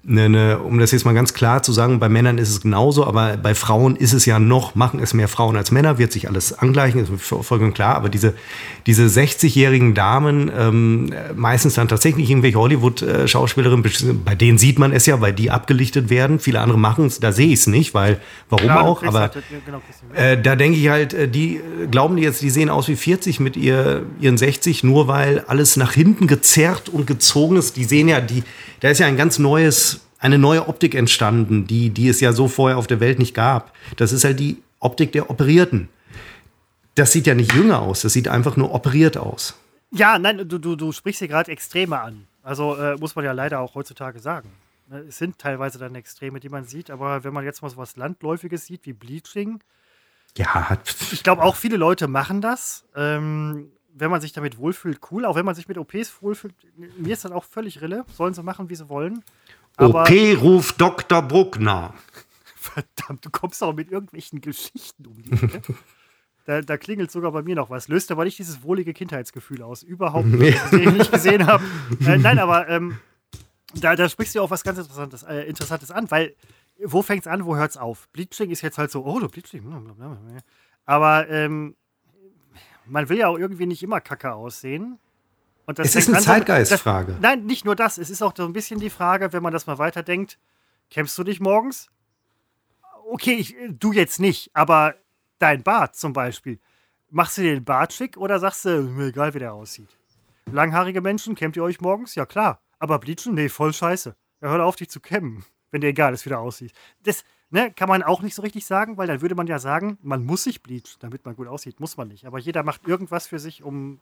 [0.03, 3.05] ne, ne, um das jetzt mal ganz klar zu sagen, bei Männern ist es genauso,
[3.05, 6.27] aber bei Frauen ist es ja noch, machen es mehr Frauen als Männer, wird sich
[6.27, 7.95] alles angleichen, ist vollkommen klar.
[7.95, 8.33] Aber diese,
[8.85, 15.21] diese 60-jährigen Damen, ähm, meistens dann tatsächlich irgendwelche Hollywood-Schauspielerinnen, bei denen sieht man es ja,
[15.21, 16.39] weil die abgelichtet werden.
[16.39, 19.37] Viele andere machen es, da sehe ich es nicht, weil, warum Klar, auch, aber halt,
[19.65, 19.81] genau,
[20.15, 23.39] äh, da denke ich halt, äh, die glauben die jetzt, die sehen aus wie 40
[23.39, 27.77] mit ihr, ihren 60, nur weil alles nach hinten gezerrt und gezogen ist.
[27.77, 28.43] Die sehen ja, die,
[28.83, 29.92] da ist ja ein ganz neues,
[30.23, 33.73] eine neue Optik entstanden, die, die es ja so vorher auf der Welt nicht gab.
[33.97, 35.89] Das ist halt die Optik der Operierten.
[36.95, 39.59] Das sieht ja nicht jünger aus, das sieht einfach nur operiert aus.
[39.91, 42.25] Ja, nein, du, du, du sprichst hier gerade Extreme an.
[42.41, 44.49] Also äh, muss man ja leider auch heutzutage sagen.
[44.89, 47.77] Ne, Es sind teilweise dann Extreme, die man sieht, aber wenn man jetzt mal so
[47.77, 49.59] was Landläufiges sieht wie Bleaching,
[50.37, 50.77] Ja,
[51.11, 52.85] ich glaube auch viele Leute machen das.
[52.95, 55.25] Ähm, wenn man sich damit wohlfühlt, cool.
[55.25, 56.55] Auch wenn man sich mit OPs wohlfühlt,
[56.97, 58.05] mir ist das auch völlig Rille.
[58.15, 59.23] Sollen sie machen, wie sie wollen.
[59.77, 61.21] Aber okay, ruft Dr.
[61.21, 61.93] Bruckner.
[62.55, 65.61] verdammt, du kommst auch mit irgendwelchen Geschichten um die Ecke.
[66.45, 67.87] Da, da klingelt sogar bei mir noch was.
[67.87, 69.81] Löst aber nicht dieses wohlige Kindheitsgefühl aus.
[69.81, 71.63] Überhaupt nicht, das ich nicht gesehen habe.
[72.05, 72.99] Äh, nein, aber ähm,
[73.75, 76.35] da, da sprichst du auch was ganz Interessantes, äh, Interessantes an, weil
[76.83, 78.09] wo fängt es an, wo hört es auf?
[78.09, 79.63] Bleaching ist jetzt halt so, oh, du Bleaching.
[80.85, 81.77] Aber ähm,
[82.85, 84.99] man will ja auch irgendwie nicht immer kacke aussehen.
[85.77, 87.17] Es ist eine Zeitgeistfrage.
[87.21, 87.97] Nein, nicht nur das.
[87.97, 90.37] Es ist auch so ein bisschen die Frage, wenn man das mal weiterdenkt,
[90.89, 91.89] kämpfst du dich morgens?
[93.09, 94.95] Okay, ich, du jetzt nicht, aber
[95.39, 96.59] dein Bart zum Beispiel.
[97.09, 99.89] Machst du dir den Bart schick oder sagst du, mir egal wie der aussieht?
[100.51, 102.15] Langhaarige Menschen, kämmt ihr euch morgens?
[102.15, 102.61] Ja klar.
[102.79, 103.33] Aber bleachen?
[103.33, 104.15] Nee, voll scheiße.
[104.41, 106.75] Ja, hör auf, dich zu kämmen, wenn dir egal ist, wie du aussiehst.
[107.03, 109.97] Das ne, kann man auch nicht so richtig sagen, weil dann würde man ja sagen,
[110.01, 111.79] man muss sich bleachen, damit man gut aussieht.
[111.79, 112.25] Muss man nicht.
[112.25, 113.99] Aber jeder macht irgendwas für sich, um,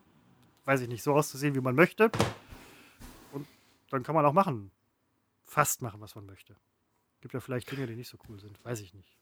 [0.65, 2.11] weiß ich nicht, so auszusehen, wie man möchte.
[3.31, 3.47] Und
[3.89, 4.71] dann kann man auch machen.
[5.43, 6.55] Fast machen, was man möchte.
[7.21, 8.63] Gibt ja vielleicht Dinge, die nicht so cool sind.
[8.63, 9.17] Weiß ich nicht.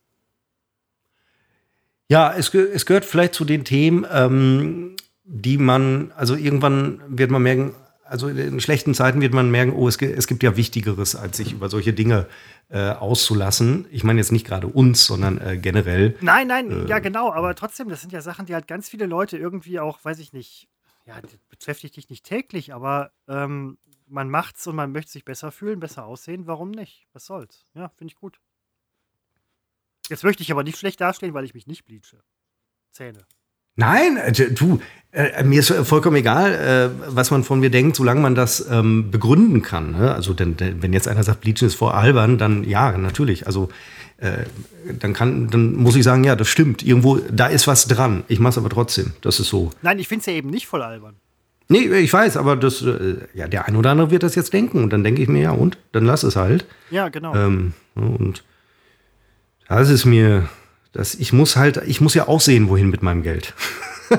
[2.08, 7.42] Ja, es, es gehört vielleicht zu den Themen, ähm, die man, also irgendwann wird man
[7.42, 7.74] merken,
[8.04, 11.52] also in schlechten Zeiten wird man merken, oh, es, es gibt ja Wichtigeres, als sich
[11.52, 12.26] über solche Dinge
[12.68, 13.86] äh, auszulassen.
[13.92, 16.16] Ich meine jetzt nicht gerade uns, sondern äh, generell.
[16.20, 19.36] Nein, nein, ja genau, aber trotzdem, das sind ja Sachen, die halt ganz viele Leute
[19.38, 20.68] irgendwie auch, weiß ich nicht,
[21.10, 25.50] ja, das beschäftigt dich nicht täglich, aber ähm, man macht's und man möchte sich besser
[25.50, 27.08] fühlen, besser aussehen, warum nicht?
[27.12, 27.66] Was soll's?
[27.74, 28.40] Ja, finde ich gut.
[30.08, 32.22] Jetzt möchte ich aber nicht schlecht dastehen, weil ich mich nicht bleache.
[32.92, 33.26] Zähne.
[33.80, 34.78] Nein, äh, du,
[35.10, 39.10] äh, mir ist vollkommen egal, äh, was man von mir denkt, solange man das ähm,
[39.10, 39.92] begründen kann.
[39.92, 40.14] Ne?
[40.14, 43.46] Also, denn, denn, wenn jetzt einer sagt, Bleachen ist vor albern, dann ja, natürlich.
[43.46, 43.70] Also,
[44.18, 44.44] äh,
[44.98, 46.82] dann kann, dann muss ich sagen, ja, das stimmt.
[46.82, 48.22] Irgendwo, da ist was dran.
[48.28, 49.14] Ich mache es aber trotzdem.
[49.22, 49.70] Das ist so.
[49.80, 51.14] Nein, ich finde es ja eben nicht voll albern.
[51.68, 54.84] Nee, ich weiß, aber das, äh, ja, der ein oder andere wird das jetzt denken.
[54.84, 55.78] Und dann denke ich mir, ja, und?
[55.92, 56.66] Dann lass es halt.
[56.90, 57.34] Ja, genau.
[57.34, 58.44] Ähm, und
[59.68, 60.48] das ist mir,
[60.92, 63.54] das, ich muss halt, ich muss ja auch sehen, wohin mit meinem Geld.
[64.10, 64.18] aber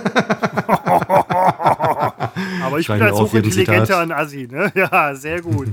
[2.80, 4.00] ich bin schreibe halt hochintelligenter Zitat.
[4.00, 4.72] an Assi, ne?
[4.76, 5.68] Ja, sehr gut.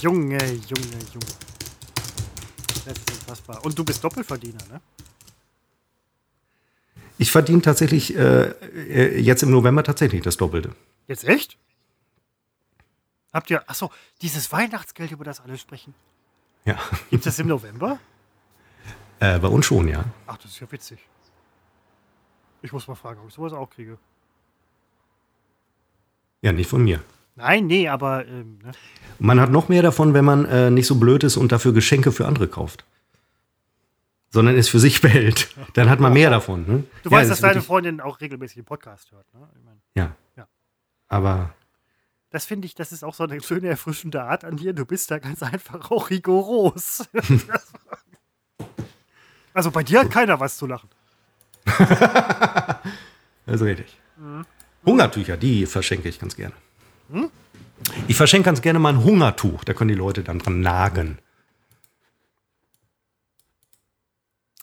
[0.00, 1.26] Junge, Junge, Junge.
[2.86, 3.64] Das ist unfassbar.
[3.64, 4.80] Und du bist Doppelverdiener, ne?
[7.18, 10.74] Ich verdiene tatsächlich äh, äh, jetzt im November tatsächlich das Doppelte.
[11.06, 11.56] Jetzt echt?
[13.32, 13.90] Habt ihr, achso,
[14.22, 15.94] dieses Weihnachtsgeld, über das alle sprechen,
[16.64, 16.78] Ja,
[17.10, 17.98] gibt es im November?
[19.20, 20.04] äh, bei uns schon, ja.
[20.26, 20.98] Ach, das ist ja witzig.
[22.62, 23.98] Ich muss mal fragen, ob ich sowas auch kriege.
[26.42, 27.00] Ja, nicht von mir.
[27.36, 28.72] Nein, nee, aber ähm, ne?
[29.18, 32.12] Man hat noch mehr davon, wenn man äh, nicht so blöd ist und dafür Geschenke
[32.12, 32.84] für andere kauft.
[34.30, 35.54] Sondern es für sich behält.
[35.74, 36.66] Dann hat man mehr davon.
[36.66, 36.84] Ne?
[37.02, 39.26] du ja, weißt, das dass deine Freundin auch regelmäßig den Podcast hört.
[39.34, 39.48] Ne?
[39.56, 40.14] Ich mein, Ja.
[40.36, 40.46] Ja.
[41.08, 41.54] Aber
[42.34, 44.72] das finde ich, das ist auch so eine schöne, erfrischende Art an dir.
[44.72, 47.08] Du bist da ganz einfach auch rigoros.
[49.54, 50.90] also bei dir hat keiner was zu lachen.
[53.46, 53.98] Also richtig.
[54.86, 56.54] Hungertücher, die verschenke ich ganz gerne.
[58.08, 59.64] Ich verschenke ganz gerne mal ein Hungertuch.
[59.64, 61.18] Da können die Leute dann dran nagen.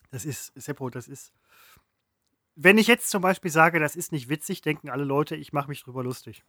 [0.09, 1.31] Das ist, Seppo, das ist.
[2.55, 5.69] Wenn ich jetzt zum Beispiel sage, das ist nicht witzig, denken alle Leute, ich mache
[5.69, 6.43] mich drüber lustig.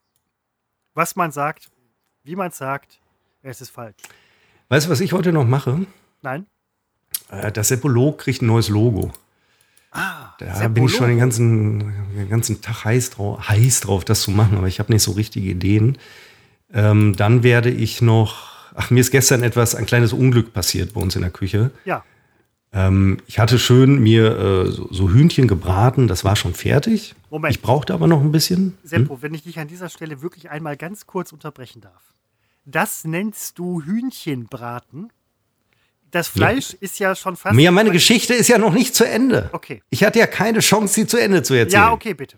[0.95, 1.69] Was man sagt,
[2.25, 3.01] wie man es sagt,
[3.43, 3.97] es ist falsch.
[4.69, 5.87] Weißt du, was ich heute noch mache?
[6.23, 6.47] Nein?
[7.31, 9.11] Äh, Das Seppolog kriegt ein neues Logo.
[9.91, 11.81] Ah, Da bin ich schon den ganzen,
[12.17, 15.13] den ganzen Tag heiß drauf, heiß drauf, das zu machen, aber ich habe nicht so
[15.13, 15.99] richtige Ideen.
[16.73, 21.01] Ähm, dann werde ich noch, ach, mir ist gestern etwas, ein kleines Unglück passiert bei
[21.03, 21.71] uns in der Küche.
[21.85, 22.05] Ja,
[22.75, 27.15] Ähm, ich hatte schön mir äh, so, so Hühnchen gebraten, das war schon fertig.
[27.31, 27.55] Moment.
[27.55, 28.79] Ich brauchte aber noch ein bisschen.
[28.83, 32.15] Seppo, wenn ich dich an dieser Stelle wirklich einmal ganz kurz unterbrechen darf.
[32.65, 35.13] Das nennst du Hühnchenbraten?
[36.11, 37.59] Das Fleisch ist ja schon fast.
[37.59, 39.49] Ja, meine Geschichte ist ja noch nicht zu Ende.
[39.53, 39.83] Okay.
[39.89, 41.83] Ich hatte ja keine Chance, sie zu Ende zu erzählen.
[41.83, 42.37] Ja, okay, bitte.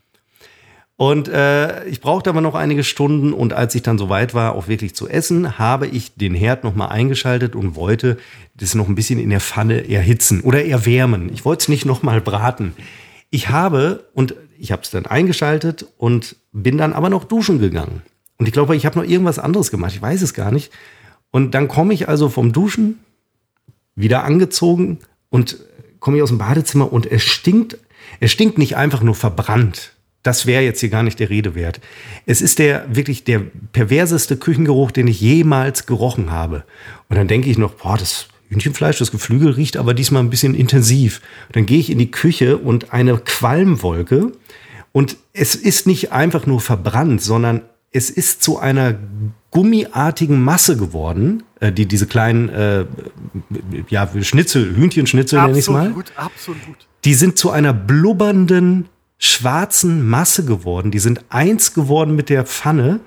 [0.96, 4.68] Und äh, ich brauchte aber noch einige Stunden und als ich dann soweit war, auch
[4.68, 8.16] wirklich zu essen, habe ich den Herd nochmal eingeschaltet und wollte
[8.54, 11.32] das noch ein bisschen in der Pfanne erhitzen oder erwärmen.
[11.32, 12.74] Ich wollte es nicht nochmal braten.
[13.30, 18.02] Ich habe, und ich habe es dann eingeschaltet und bin dann aber noch duschen gegangen.
[18.38, 19.94] Und ich glaube, ich habe noch irgendwas anderes gemacht.
[19.96, 20.70] Ich weiß es gar nicht.
[21.32, 23.00] Und dann komme ich also vom Duschen,
[23.96, 25.58] wieder angezogen und
[25.98, 27.78] komme ich aus dem Badezimmer und es stinkt,
[28.20, 29.93] es stinkt nicht einfach nur verbrannt.
[30.24, 31.80] Das wäre jetzt hier gar nicht der Rede wert.
[32.26, 36.64] Es ist der wirklich der perverseste Küchengeruch, den ich jemals gerochen habe.
[37.08, 40.54] Und dann denke ich noch, boah, das Hühnchenfleisch, das Geflügel riecht aber diesmal ein bisschen
[40.54, 41.20] intensiv.
[41.48, 44.32] Und dann gehe ich in die Küche und eine Qualmwolke.
[44.92, 47.60] Und es ist nicht einfach nur verbrannt, sondern
[47.90, 48.98] es ist zu einer
[49.50, 52.86] gummiartigen Masse geworden, äh, die diese kleinen äh,
[53.88, 55.88] ja, Schnitzel, Hühnchenschnitzel nenne ich es mal.
[55.88, 56.88] Absolut, absolut.
[57.04, 58.86] Die sind zu einer blubbernden,
[59.24, 60.90] schwarzen Masse geworden.
[60.90, 63.00] Die sind eins geworden mit der Pfanne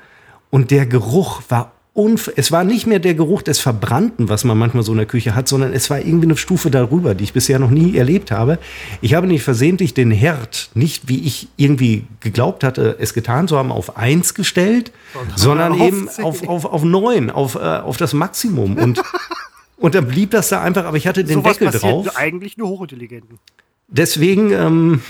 [0.49, 4.57] und der Geruch war unf es war nicht mehr der Geruch des Verbrannten, was man
[4.57, 7.33] manchmal so in der Küche hat, sondern es war irgendwie eine Stufe darüber, die ich
[7.33, 8.59] bisher noch nie erlebt habe.
[9.01, 13.57] Ich habe nicht versehentlich den Herd, nicht wie ich irgendwie geglaubt hatte, es getan zu
[13.57, 14.91] haben, auf eins gestellt,
[15.35, 18.77] sondern auf eben auf, auf, auf neun, auf, äh, auf das Maximum.
[18.77, 19.01] Und,
[19.77, 22.15] und dann blieb das da einfach, aber ich hatte den Sowas Deckel drauf.
[22.15, 23.39] eigentlich nur Hochintelligenten.
[23.87, 25.01] Deswegen, ähm,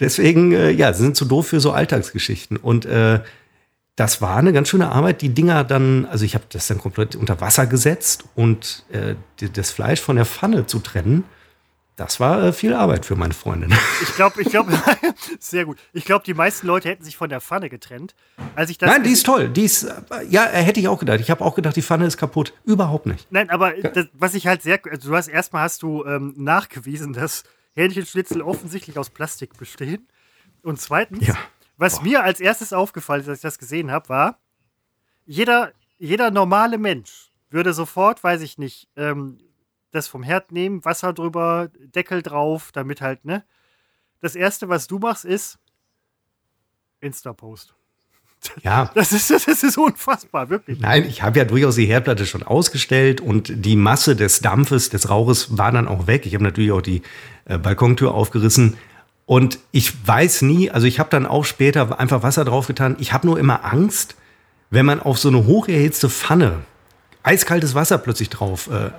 [0.00, 2.56] deswegen, äh, ja, sie sind zu doof für so Alltagsgeschichten.
[2.56, 3.20] Und äh,
[3.96, 5.20] das war eine ganz schöne Arbeit.
[5.22, 9.14] Die Dinger dann, also ich habe das dann komplett unter Wasser gesetzt und äh,
[9.52, 11.24] das Fleisch von der Pfanne zu trennen,
[12.00, 13.74] das war äh, viel Arbeit für meine Freundin.
[14.02, 14.72] Ich glaube, ich glaube,
[15.38, 15.78] sehr gut.
[15.92, 18.14] Ich glaube, die meisten Leute hätten sich von der Pfanne getrennt.
[18.56, 19.50] Als ich das Nein, die ist toll.
[19.50, 19.86] Die ist,
[20.28, 21.20] ja, hätte ich auch gedacht.
[21.20, 22.54] Ich habe auch gedacht, die Pfanne ist kaputt.
[22.64, 23.30] Überhaupt nicht.
[23.30, 27.12] Nein, aber das, was ich halt sehr, also du hast erstmal hast du ähm, nachgewiesen,
[27.12, 27.44] dass
[27.74, 30.08] Hähnchenschnitzel offensichtlich aus Plastik bestehen.
[30.62, 31.36] Und zweitens, Ja.
[31.76, 32.02] was Boah.
[32.02, 34.40] mir als erstes aufgefallen ist, als ich das gesehen habe, war,
[35.24, 39.38] jeder, jeder normale Mensch würde sofort, weiß ich nicht, ähm,
[39.92, 43.44] das vom Herd nehmen, Wasser drüber, Deckel drauf, damit halt, ne?
[44.20, 45.58] Das erste, was du machst, ist
[47.00, 47.74] Insta-Post.
[48.62, 50.80] Ja, Das ist, das ist unfassbar, wirklich.
[50.80, 55.08] Nein, ich habe ja durchaus die Herdplatte schon ausgestellt und die Masse des Dampfes, des
[55.08, 56.26] Rauches war dann auch weg.
[56.26, 57.02] Ich habe natürlich auch die
[57.44, 58.76] äh, Balkontür aufgerissen
[59.26, 62.96] und ich weiß nie, also ich habe dann auch später einfach Wasser draufgetan.
[62.98, 64.16] Ich habe nur immer Angst,
[64.70, 66.60] wenn man auf so eine hocherhitzte Pfanne
[67.22, 68.90] eiskaltes Wasser plötzlich drauf, äh,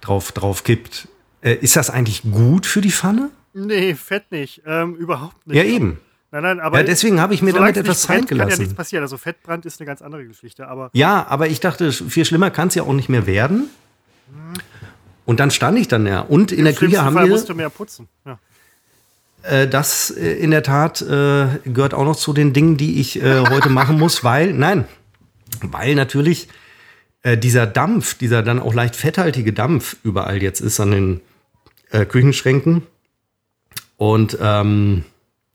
[0.00, 1.08] drauf, drauf kippt.
[1.40, 3.30] Äh, ist das eigentlich gut für die Pfanne?
[3.52, 4.62] Nee, fett nicht.
[4.66, 5.56] Ähm, überhaupt nicht.
[5.56, 5.98] Ja, eben.
[6.34, 6.78] Nein, nein, aber.
[6.78, 8.74] Ja, deswegen habe ich mir damit etwas Zeit brennt, Kann ja nichts gelassen.
[8.74, 9.02] passieren.
[9.04, 10.90] Also Fettbrand ist eine ganz andere Geschichte, aber.
[10.92, 13.70] Ja, aber ich dachte, viel schlimmer kann es ja auch nicht mehr werden.
[15.26, 16.22] Und dann stand ich dann ja.
[16.22, 18.08] Und in der Im schlimmsten Küche haben Fall wir, musst du mehr putzen.
[18.26, 18.40] Ja.
[19.44, 23.22] äh, das äh, in der Tat äh, gehört auch noch zu den Dingen, die ich
[23.22, 24.86] äh, heute machen muss, weil, nein,
[25.62, 26.48] weil natürlich
[27.38, 31.20] dieser Dampf, dieser dann auch leicht fetthaltige Dampf überall jetzt ist an den
[32.08, 32.82] Küchenschränken.
[33.96, 35.04] Und ähm,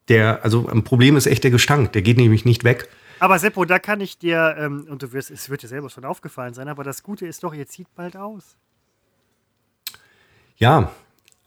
[0.09, 2.89] der, also ein Problem ist echt der Gestank, der geht nämlich nicht weg.
[3.19, 6.05] Aber Seppo, da kann ich dir, ähm, und du wirst, es wird dir selber schon
[6.05, 8.55] aufgefallen sein, aber das Gute ist doch, ihr zieht bald aus.
[10.57, 10.91] Ja,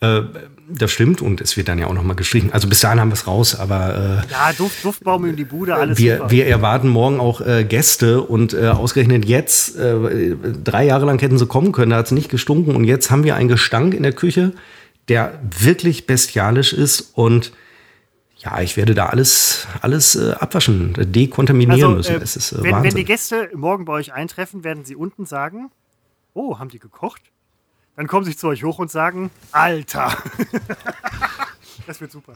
[0.00, 0.22] äh,
[0.68, 2.52] das stimmt und es wird dann ja auch noch mal gestrichen.
[2.52, 5.74] Also bis dahin haben wir es raus, aber Ja, Duft, Duftbaum in die Bude, äh,
[5.74, 6.30] alles wir, super.
[6.30, 11.38] wir erwarten morgen auch äh, Gäste und äh, ausgerechnet jetzt, äh, drei Jahre lang hätten
[11.38, 14.02] sie kommen können, da hat es nicht gestunken und jetzt haben wir einen Gestank in
[14.02, 14.52] der Küche,
[15.08, 17.52] der wirklich bestialisch ist und
[18.44, 22.16] ja, ich werde da alles, alles äh, abwaschen, dekontaminieren müssen.
[22.16, 25.26] äh, es ist äh, wenn, wenn die Gäste morgen bei euch eintreffen, werden sie unten
[25.26, 25.70] sagen,
[26.34, 27.22] oh, haben die gekocht?
[27.96, 30.16] Dann kommen sie zu euch hoch und sagen, Alter.
[31.86, 32.32] das wird super.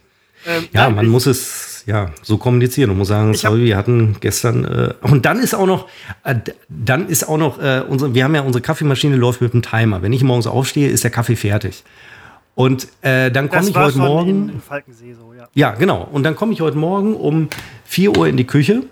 [0.46, 4.64] Ähm, Ja, man muss es ja so kommunizieren und muss sagen, sorry, wir hatten gestern
[4.64, 5.88] äh, und dann ist auch noch,
[6.24, 6.36] äh,
[6.68, 10.02] dann ist auch noch äh, unsere, wir haben ja unsere Kaffeemaschine läuft mit einem Timer.
[10.02, 11.82] Wenn ich morgens aufstehe, ist der Kaffee fertig.
[12.54, 14.30] Und äh, dann komme ich heute Morgen.
[14.30, 15.35] In, in Falkensee so, ja.
[15.56, 16.06] Ja, genau.
[16.12, 17.48] Und dann komme ich heute Morgen um
[17.86, 18.82] 4 Uhr in die Küche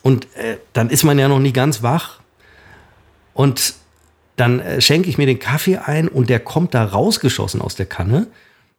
[0.00, 2.20] und äh, dann ist man ja noch nie ganz wach.
[3.34, 3.74] Und
[4.36, 7.84] dann äh, schenke ich mir den Kaffee ein und der kommt da rausgeschossen aus der
[7.84, 8.28] Kanne.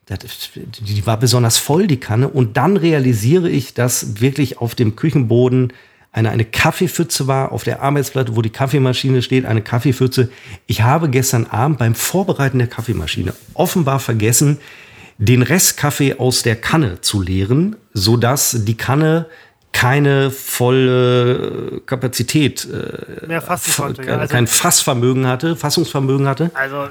[0.07, 2.27] Das, die war besonders voll, die Kanne.
[2.27, 5.73] Und dann realisiere ich, dass wirklich auf dem Küchenboden
[6.11, 10.31] eine, eine Kaffeepfütze war, auf der Arbeitsplatte, wo die Kaffeemaschine steht, eine Kaffeepfütze.
[10.65, 14.57] Ich habe gestern Abend beim Vorbereiten der Kaffeemaschine offenbar vergessen,
[15.21, 19.27] den Restkaffee aus der Kanne zu leeren, sodass die Kanne
[19.71, 24.03] keine volle Kapazität, äh, Mehr konnte.
[24.03, 24.17] Ja.
[24.17, 26.87] Also, kein Fassvermögen hatte, Fassungsvermögen hatte also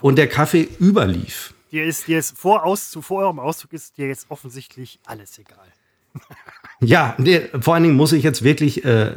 [0.00, 1.52] und der Kaffee überlief.
[1.70, 5.58] dir ist, dir ist vor, Auszug, vor eurem Auszug ist dir jetzt offensichtlich alles egal.
[6.80, 7.16] Ja,
[7.60, 9.12] vor allen Dingen muss ich jetzt wirklich äh,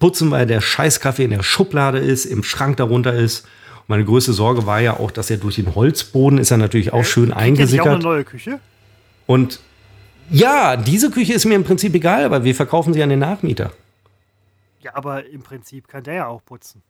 [0.00, 3.46] putzen, weil der Scheißkaffee in der Schublade ist, im Schrank darunter ist.
[3.86, 7.04] Meine größte Sorge war ja auch, dass er durch den Holzboden ist er natürlich auch
[7.04, 8.02] schön Kriegt ihr nicht auch eine eingesickert.
[8.02, 8.60] neue Küche?
[9.26, 9.60] Und
[10.30, 13.72] ja, diese Küche ist mir im Prinzip egal, aber wir verkaufen sie an den Nachmieter.
[14.80, 16.82] Ja, aber im Prinzip kann der ja auch putzen.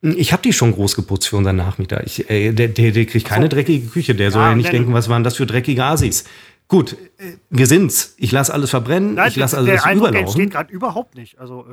[0.00, 2.06] Ich habe die schon groß geputzt für unseren Nachmieter.
[2.06, 4.14] Ich, äh, der, der, der kriegt keine dreckige Küche.
[4.14, 4.72] Der soll Ja, ja nicht nein.
[4.74, 6.24] denken, was waren das für dreckige Asis.
[6.68, 8.14] Gut, äh, wir sind's.
[8.18, 10.26] Ich lasse alles verbrennen, ich lasse alles der Eindruck überlaufen.
[10.40, 11.38] entsteht gerade überhaupt nicht.
[11.38, 11.66] Also,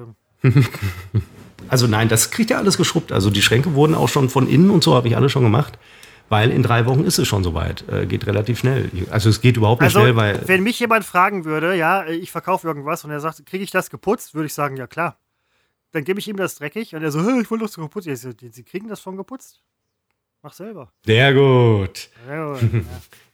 [0.43, 0.65] ähm,
[1.69, 3.11] Also nein, das kriegt ja alles geschrubbt.
[3.11, 5.77] Also die Schränke wurden auch schon von innen und so habe ich alles schon gemacht.
[6.27, 7.87] Weil in drei Wochen ist es schon soweit.
[7.87, 8.89] Äh, geht relativ schnell.
[9.11, 12.31] Also es geht überhaupt nicht also schnell, weil wenn mich jemand fragen würde, ja, ich
[12.31, 15.19] verkaufe irgendwas und er sagt, kriege ich das geputzt, würde ich sagen, ja klar.
[15.91, 18.07] Dann gebe ich ihm das dreckig und er so, "Hä, ich wollte das geputzt.
[18.07, 19.61] Ich so, Sie kriegen das schon geputzt?
[20.41, 20.91] Mach selber.
[21.05, 22.09] sehr gut.
[22.27, 22.59] Ja, ja.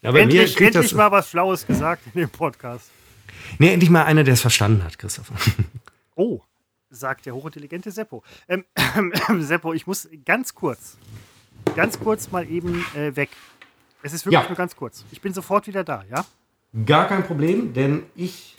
[0.01, 2.89] Ja, mir endlich endlich mal was Schlaues gesagt in dem Podcast.
[3.57, 5.35] nee, endlich mal einer, der es verstanden hat, Christopher.
[6.15, 6.41] Oh,
[6.91, 8.23] sagt der hochintelligente Seppo.
[8.47, 8.65] Ähm,
[9.39, 10.97] Seppo, ich muss ganz kurz,
[11.75, 13.29] ganz kurz mal eben äh, weg.
[14.03, 14.47] Es ist wirklich Ja.
[14.49, 15.05] nur ganz kurz.
[15.11, 16.25] Ich bin sofort wieder da, ja?
[16.85, 18.57] Gar kein Problem, denn ich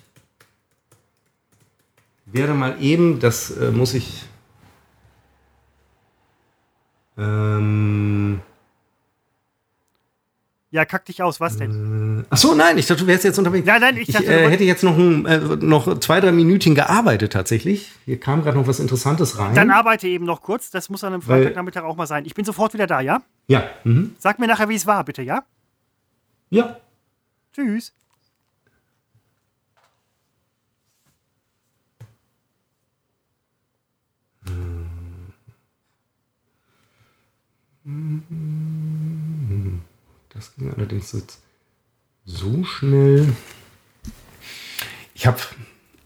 [2.26, 4.24] werde mal eben, das äh, muss ich.
[7.18, 8.40] Ähm,
[10.72, 12.24] Ja, kack dich aus, was denn?
[12.30, 13.66] ach so, nein, ich dachte, du wärst jetzt unterwegs.
[13.66, 16.74] Nein, nein, ich dachte, ich äh, hätte jetzt noch, ein, äh, noch zwei, drei Minütchen
[16.74, 17.92] gearbeitet tatsächlich.
[18.06, 19.54] Hier kam gerade noch was Interessantes rein.
[19.54, 20.70] Dann arbeite eben noch kurz.
[20.70, 22.24] Das muss an einem Freitagnachmittag auch mal sein.
[22.24, 23.20] Ich bin sofort wieder da, ja?
[23.48, 23.64] ja.
[23.84, 24.16] Mhm.
[24.18, 25.44] Sag mir nachher, wie es war, bitte, ja?
[26.48, 26.78] Ja.
[27.54, 27.92] Tschüss.
[40.42, 41.38] Das ging allerdings jetzt
[42.24, 43.32] so schnell.
[45.14, 45.38] Ich habe,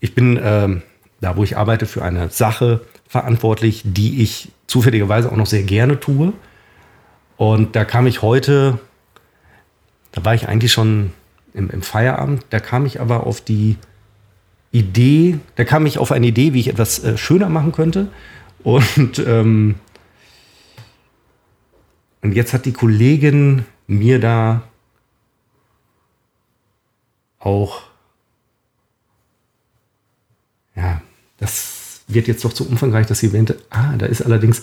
[0.00, 0.82] ich bin ähm,
[1.22, 6.00] da, wo ich arbeite, für eine Sache verantwortlich, die ich zufälligerweise auch noch sehr gerne
[6.00, 6.34] tue.
[7.38, 8.78] Und da kam ich heute,
[10.12, 11.14] da war ich eigentlich schon
[11.54, 13.78] im, im Feierabend, da kam ich aber auf die
[14.70, 18.08] Idee, da kam ich auf eine Idee, wie ich etwas äh, schöner machen könnte.
[18.62, 19.76] Und ähm,
[22.20, 24.62] und jetzt hat die Kollegin mir da
[27.38, 27.82] auch,
[30.74, 31.00] ja,
[31.38, 33.58] das wird jetzt doch zu umfangreich, dass sie erwähnte.
[33.70, 34.62] Ah, da ist allerdings,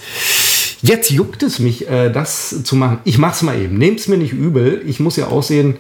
[0.82, 3.00] jetzt juckt es mich, äh, das zu machen.
[3.04, 3.78] Ich mach's mal eben.
[3.78, 4.82] Nehmt's mir nicht übel.
[4.86, 5.78] Ich muss ja aussehen,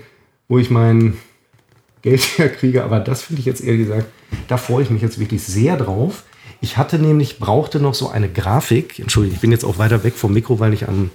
[0.47, 1.17] wo ich mein
[2.01, 4.07] Geld herkriege, aber das finde ich jetzt ehrlich gesagt,
[4.47, 6.23] da freue ich mich jetzt wirklich sehr drauf.
[6.61, 8.99] Ich hatte nämlich, brauchte noch so eine Grafik.
[8.99, 11.11] Entschuldigung, ich bin jetzt auch weiter weg vom Mikro, weil ich am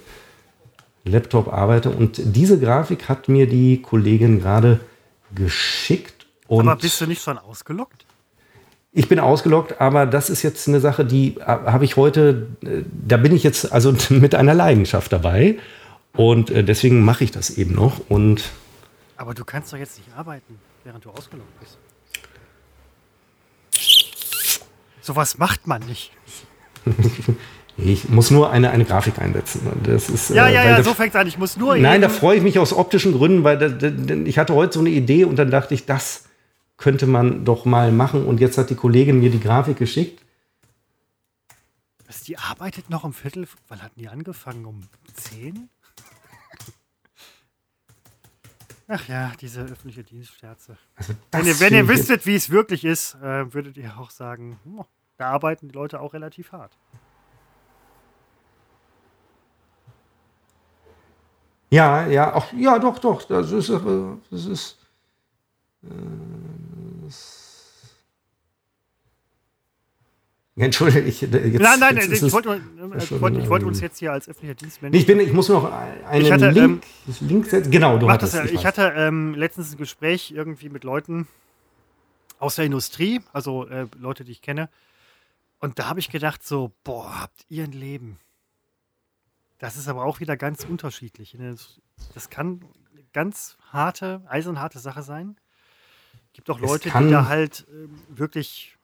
[1.09, 1.89] Laptop arbeite.
[1.89, 4.79] Und diese Grafik hat mir die Kollegin gerade
[5.33, 6.27] geschickt.
[6.47, 8.05] Und Aber bist du nicht schon ausgelockt?
[8.91, 12.81] ich bin ausgelockt, aber das ist jetzt eine Sache, die äh, habe ich heute, äh,
[13.07, 15.59] da bin ich jetzt also mit einer Leidenschaft dabei.
[16.13, 18.09] Und äh, deswegen mache ich das eben noch.
[18.09, 18.43] Und
[19.15, 21.77] Aber du kannst doch jetzt nicht arbeiten, während du ausgelockt bist.
[25.01, 26.11] Sowas macht man nicht.
[27.83, 29.61] ich muss nur eine, eine Grafik einsetzen.
[29.83, 31.27] Das ist, Ja, äh, ja, ja, da- so fängt es an.
[31.27, 34.37] Ich muss nur Nein, da freue ich mich aus optischen Gründen, weil da, da, ich
[34.37, 36.25] hatte heute so eine Idee und dann dachte ich, das
[36.77, 38.25] könnte man doch mal machen.
[38.25, 40.21] Und jetzt hat die Kollegin mir die Grafik geschickt.
[42.07, 43.47] Was, die arbeitet noch um Viertel.
[43.67, 44.65] Wann hatten die angefangen?
[44.65, 44.81] Um
[45.13, 45.69] 10?
[48.87, 50.75] Ach ja, diese öffentliche Dienststerze.
[50.95, 54.09] Also Wenn ihr, wenn ihr ich wüsstet, wie es wirklich ist, äh, würdet ihr auch
[54.09, 54.85] sagen, "Oh,
[55.17, 56.75] da arbeiten die Leute auch relativ hart.
[61.69, 63.23] Ja, ja, auch, ja, doch, doch.
[63.23, 63.79] Das ist, äh,
[64.31, 64.77] das ist.
[65.83, 65.87] Äh,
[70.59, 73.69] Entschuldige, ich, äh, jetzt, nein, nein, jetzt ich, wollte, äh, ich, wollte, ich wollte ähm,
[73.69, 74.91] uns jetzt hier als öffentlicher Dienstmensch.
[74.91, 76.83] Nee, ich, bin, ich muss noch einen hatte, Link,
[77.21, 77.71] Link setzen.
[77.71, 78.33] Genau, du hattest.
[78.33, 78.59] das ja.
[78.59, 81.27] ich hatte ähm, letztens ein Gespräch irgendwie mit Leuten
[82.39, 84.69] aus der Industrie, also äh, Leute, die ich kenne.
[85.59, 88.17] Und da habe ich gedacht, so, boah, habt ihr ein Leben.
[89.59, 91.33] Das ist aber auch wieder ganz unterschiedlich.
[91.35, 91.55] ne?
[92.13, 92.61] Das, kann
[92.93, 95.35] eine ganz harte, eisenharte Sache sein.
[96.33, 98.77] Gibt auch Es Leute, die da halt ähm, wirklich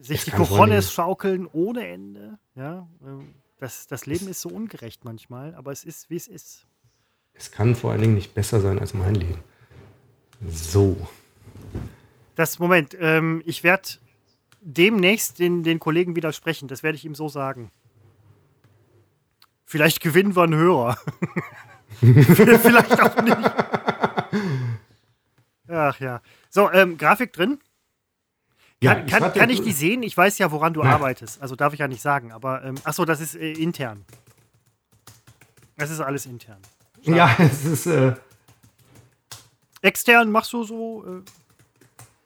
[0.00, 2.38] sich Es die Dingen- schaukeln ohne Ende.
[2.54, 6.66] Ja, ähm, das, das Leben ist so ungerecht manchmal, aber es ist, wie es ist.
[7.34, 9.40] Es kann vor allen Dingen nicht besser sein als mein Leben.
[10.48, 11.08] So.
[12.36, 13.88] Das Moment, ähm, ich werde
[14.60, 16.68] demnächst den, den Kollegen widersprechen.
[16.68, 17.70] Das werde ich ihm so sagen.
[19.70, 20.96] Vielleicht gewinnen wir einen Hörer.
[22.00, 23.36] Vielleicht auch nicht.
[25.68, 26.22] Ach ja.
[26.48, 27.58] So, ähm, Grafik drin.
[28.82, 30.02] Kann, ich kann, warte- kann ich die sehen?
[30.02, 30.92] Ich weiß ja, woran du Nein.
[30.94, 31.42] arbeitest.
[31.42, 32.32] Also darf ich ja nicht sagen.
[32.32, 34.06] Aber, ähm, achso, das ist äh, intern.
[35.76, 36.58] Das ist alles intern.
[37.02, 37.86] Ja, es ist.
[37.86, 38.14] Äh,
[39.82, 41.04] Extern machst du so.
[41.04, 41.22] Äh,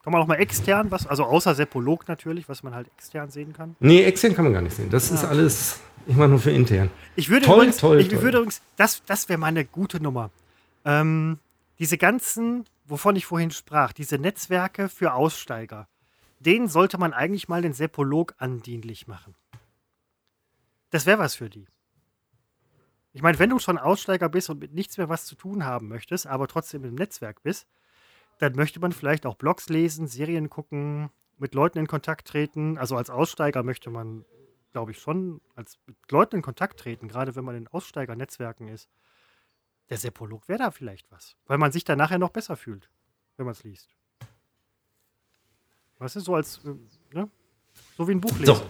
[0.01, 1.05] kann man auch mal extern was?
[1.07, 3.75] Also außer Sepolog natürlich, was man halt extern sehen kann.
[3.81, 4.89] nee, extern kann man gar nicht sehen.
[4.89, 5.81] Das ist alles.
[6.05, 6.89] Ich mache nur für intern.
[7.15, 8.21] Ich würde Toll, übrigens, toll, ich toll.
[8.21, 10.31] würde übrigens, das, das wäre mal eine gute Nummer.
[10.85, 11.39] Ähm,
[11.79, 15.87] diese ganzen, wovon ich vorhin sprach, diese Netzwerke für Aussteiger,
[16.39, 19.33] denen sollte man eigentlich mal den Sepolog andienlich machen.
[20.89, 21.67] Das wäre was für die.
[23.13, 25.87] Ich meine, wenn du schon Aussteiger bist und mit nichts mehr was zu tun haben
[25.87, 27.67] möchtest, aber trotzdem im Netzwerk bist,
[28.39, 32.77] dann möchte man vielleicht auch Blogs lesen, Serien gucken, mit Leuten in Kontakt treten.
[32.77, 34.25] Also als Aussteiger möchte man,
[34.73, 38.89] glaube ich, schon als mit Leuten in Kontakt treten, gerade wenn man in Aussteigernetzwerken ist.
[39.89, 42.89] Der Sepolog wäre da vielleicht was, weil man sich dann nachher noch besser fühlt,
[43.37, 43.89] wenn man es liest.
[45.99, 47.29] Weißt du, so als, äh, ne?
[47.97, 48.45] So wie ein Buch lesen.
[48.45, 48.61] So.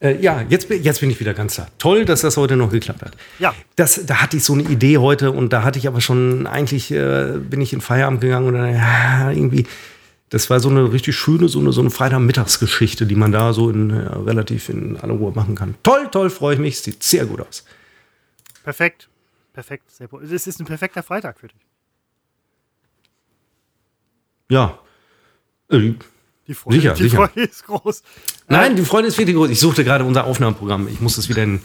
[0.00, 1.66] Äh, ja, jetzt, bin- jetzt bin ich wieder ganz da.
[1.78, 3.16] Toll, dass das heute noch geklappt hat.
[3.40, 6.46] Ja, Das, da hatte ich so eine Idee heute und da hatte ich aber schon,
[6.46, 9.66] eigentlich äh, bin ich in Feierabend gegangen und dann, ja, irgendwie,
[10.30, 13.70] das war so eine richtig schöne, so eine, so eine Freitagmittagsgeschichte, die man da so
[13.70, 15.74] in, ja, relativ in aller Ruhe machen kann.
[15.82, 17.64] Toll, toll, freue ich mich, sieht sehr gut aus.
[18.64, 19.08] perfekt.
[19.54, 19.84] Perfekt.
[20.30, 21.60] Es ist ein perfekter Freitag für dich.
[24.50, 24.78] Ja.
[25.68, 25.94] Äh,
[26.46, 27.16] Die Freude, Sicher, die sicher.
[27.16, 28.02] Freude ist groß.
[28.48, 29.50] Nein, die Freude ist wirklich groß.
[29.50, 30.88] Ich suchte gerade unser Aufnahmeprogramm.
[30.88, 31.62] Ich muss es wieder in den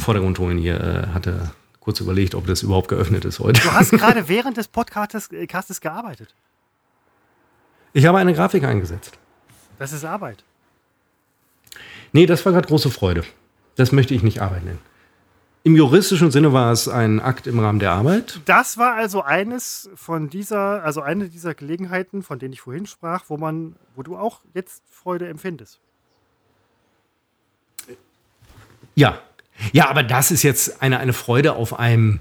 [0.00, 0.80] Vordergrund holen hier.
[0.80, 3.60] Äh, hatte kurz überlegt, ob das überhaupt geöffnet ist heute.
[3.60, 6.34] Du hast gerade während des Podcastes äh, gearbeitet.
[7.94, 9.16] Ich habe eine Grafik eingesetzt.
[9.78, 10.44] Das ist Arbeit.
[12.12, 13.24] Nee, das war gerade große Freude.
[13.76, 14.80] Das möchte ich nicht Arbeit nennen.
[15.62, 18.40] Im juristischen Sinne war es ein Akt im Rahmen der Arbeit.
[18.44, 23.24] Das war also eines von dieser, also eine dieser Gelegenheiten, von denen ich vorhin sprach,
[23.28, 25.78] wo man, wo du auch jetzt Freude empfindest.
[28.94, 29.18] Ja.
[29.72, 32.20] Ja, aber das ist jetzt eine, eine Freude auf einem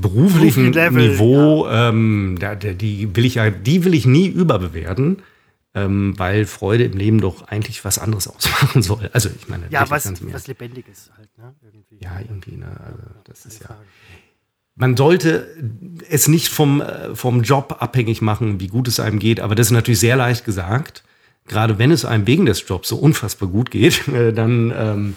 [0.00, 1.68] beruflichen Profi-Level, Niveau.
[1.68, 5.22] Ähm, da, die will ich ja, die will ich nie überbewerten,
[5.74, 9.10] ähm, weil Freude im Leben doch eigentlich was anderes ausmachen soll.
[9.12, 10.46] Also ich meine, Ja, was, was.
[10.46, 11.54] Lebendiges halt, ne?
[11.62, 12.04] Irgendwie.
[12.04, 13.76] ja, irgendwie, ne, also das ist ja.
[14.74, 15.48] Man sollte
[16.08, 19.68] es nicht vom, äh, vom Job abhängig machen, wie gut es einem geht, aber das
[19.68, 21.02] ist natürlich sehr leicht gesagt.
[21.48, 25.16] Gerade wenn es einem wegen des Jobs so unfassbar gut geht, äh, dann ähm,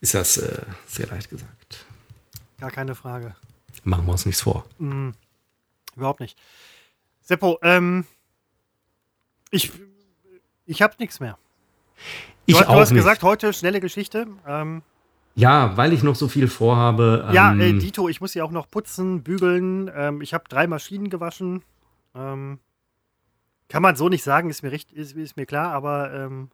[0.00, 1.84] ist das äh, sehr leicht gesagt.
[2.58, 3.34] Gar keine Frage.
[3.84, 4.64] Machen wir uns nichts vor.
[5.96, 6.38] Überhaupt nicht.
[7.22, 8.04] Seppo, ähm,
[9.50, 9.72] ich,
[10.66, 11.38] ich habe nichts mehr.
[12.46, 12.98] Ich du, auch du hast nicht.
[12.98, 14.26] gesagt, heute schnelle Geschichte.
[14.46, 14.82] Ähm,
[15.34, 17.24] ja, weil ich noch so viel vorhabe.
[17.28, 19.90] Ähm, ja, äh, Dito, ich muss sie auch noch putzen, bügeln.
[19.94, 21.62] Ähm, ich habe drei Maschinen gewaschen.
[22.14, 22.58] Ähm,
[23.68, 26.50] kann man so nicht sagen, ist mir, recht, ist, ist mir klar, aber ähm,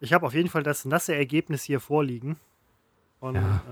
[0.00, 2.36] ich habe auf jeden Fall das nasse Ergebnis hier vorliegen.
[3.20, 3.62] Und, Ja.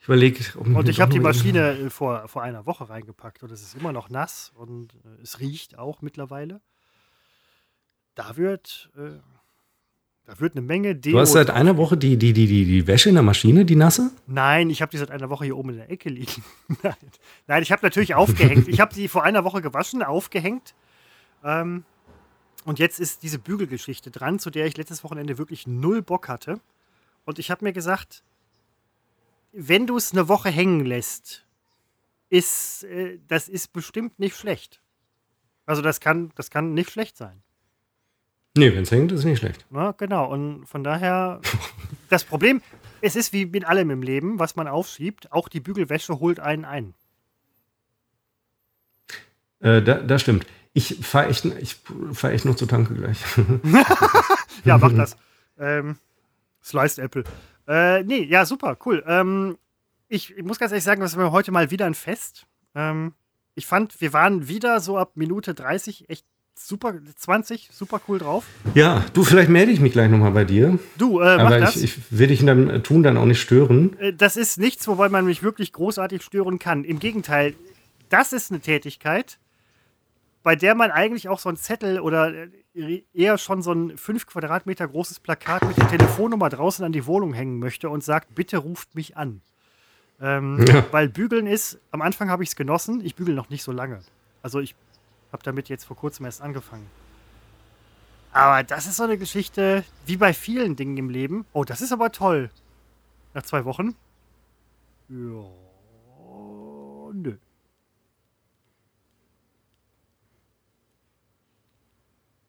[0.00, 0.44] Ich überlege.
[0.58, 4.10] und ich habe die Maschine vor, vor einer Woche reingepackt und es ist immer noch
[4.10, 6.60] nass und äh, es riecht auch mittlerweile.
[8.14, 9.18] Da wird, äh,
[10.24, 11.12] da wird eine Menge Deo.
[11.12, 13.76] Du hast seit einer Woche die, die, die, die, die Wäsche in der Maschine, die
[13.76, 14.10] nasse?
[14.26, 16.44] Nein, ich habe die seit einer Woche hier oben in der Ecke liegen.
[16.82, 16.94] Nein,
[17.46, 18.68] Nein ich habe natürlich aufgehängt.
[18.68, 20.74] Ich habe sie vor einer Woche gewaschen, aufgehängt.
[21.44, 21.84] Ähm,
[22.64, 26.60] und jetzt ist diese Bügelgeschichte dran, zu der ich letztes Wochenende wirklich null Bock hatte.
[27.24, 28.22] Und ich habe mir gesagt,
[29.52, 31.44] wenn du es eine Woche hängen lässt,
[32.30, 34.80] ist äh, das ist bestimmt nicht schlecht.
[35.66, 37.42] Also das kann, das kann nicht schlecht sein.
[38.56, 39.66] Nee, wenn es hängt, ist nicht schlecht.
[39.70, 40.30] Ja, genau.
[40.32, 41.40] Und von daher,
[42.08, 42.62] das Problem,
[43.00, 45.30] es ist wie mit allem im Leben, was man aufschiebt.
[45.30, 46.94] Auch die Bügelwäsche holt einen ein.
[49.60, 50.46] Äh, da, das stimmt.
[50.72, 51.76] Ich fahre echt, ich
[52.12, 53.18] fahr echt noch zur Tanke gleich.
[54.64, 55.16] Ja, mach das.
[55.56, 55.98] ähm,
[56.62, 57.22] Sliced Apple.
[57.68, 59.04] Äh, nee, ja, super, cool.
[59.06, 59.58] Ähm,
[60.08, 62.46] ich, ich muss ganz ehrlich sagen, das war heute mal wieder ein Fest.
[62.74, 63.12] Ähm,
[63.54, 68.44] ich fand, wir waren wieder so ab Minute 30 echt super, 20, super cool drauf.
[68.74, 70.78] ja, du, vielleicht melde ich mich gleich nochmal bei dir.
[70.96, 71.76] Du, äh, mach Aber das.
[71.76, 73.96] ich, ich will dich in deinem Tun dann auch nicht stören.
[73.98, 76.84] Äh, das ist nichts, wobei man mich wirklich großartig stören kann.
[76.84, 77.54] Im Gegenteil,
[78.08, 79.38] das ist eine Tätigkeit,
[80.48, 82.32] bei der man eigentlich auch so einen Zettel oder
[82.72, 87.04] äh, eher schon so ein 5 Quadratmeter großes Plakat mit der Telefonnummer draußen an die
[87.04, 89.42] Wohnung hängen möchte und sagt, bitte ruft mich an.
[90.18, 90.86] Ähm, Ja.
[90.90, 94.00] Weil bügeln ist, am Anfang habe ich es genossen, ich bügel noch nicht so lange.
[94.42, 94.74] Also ich
[95.32, 96.86] habe damit jetzt vor kurzem erst angefangen.
[98.32, 101.44] Aber das ist so eine Geschichte, wie bei vielen Dingen im Leben.
[101.52, 102.48] Oh, das ist aber toll.
[103.34, 103.94] Nach zwei Wochen?
[105.10, 105.44] Ja,
[107.12, 107.36] nö.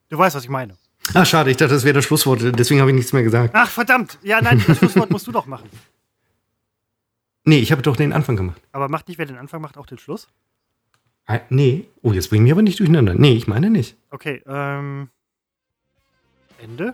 [0.10, 0.76] Du weißt, was ich meine.
[1.14, 3.52] Ah, schade, ich dachte, das wäre das Schlusswort, deswegen habe ich nichts mehr gesagt.
[3.56, 4.20] Ach, verdammt.
[4.22, 5.70] Ja, nein, das Schlusswort musst du doch machen.
[7.46, 8.62] Nee, ich habe doch den Anfang gemacht.
[8.74, 10.28] Aber macht nicht, wer den Anfang macht, auch den Schluss?
[11.26, 13.16] Ah, Nee, oh, jetzt bringen wir aber nicht durcheinander.
[13.16, 13.96] Nee, ich meine nicht.
[14.12, 15.10] Okay, ähm.
[16.62, 16.94] Ende?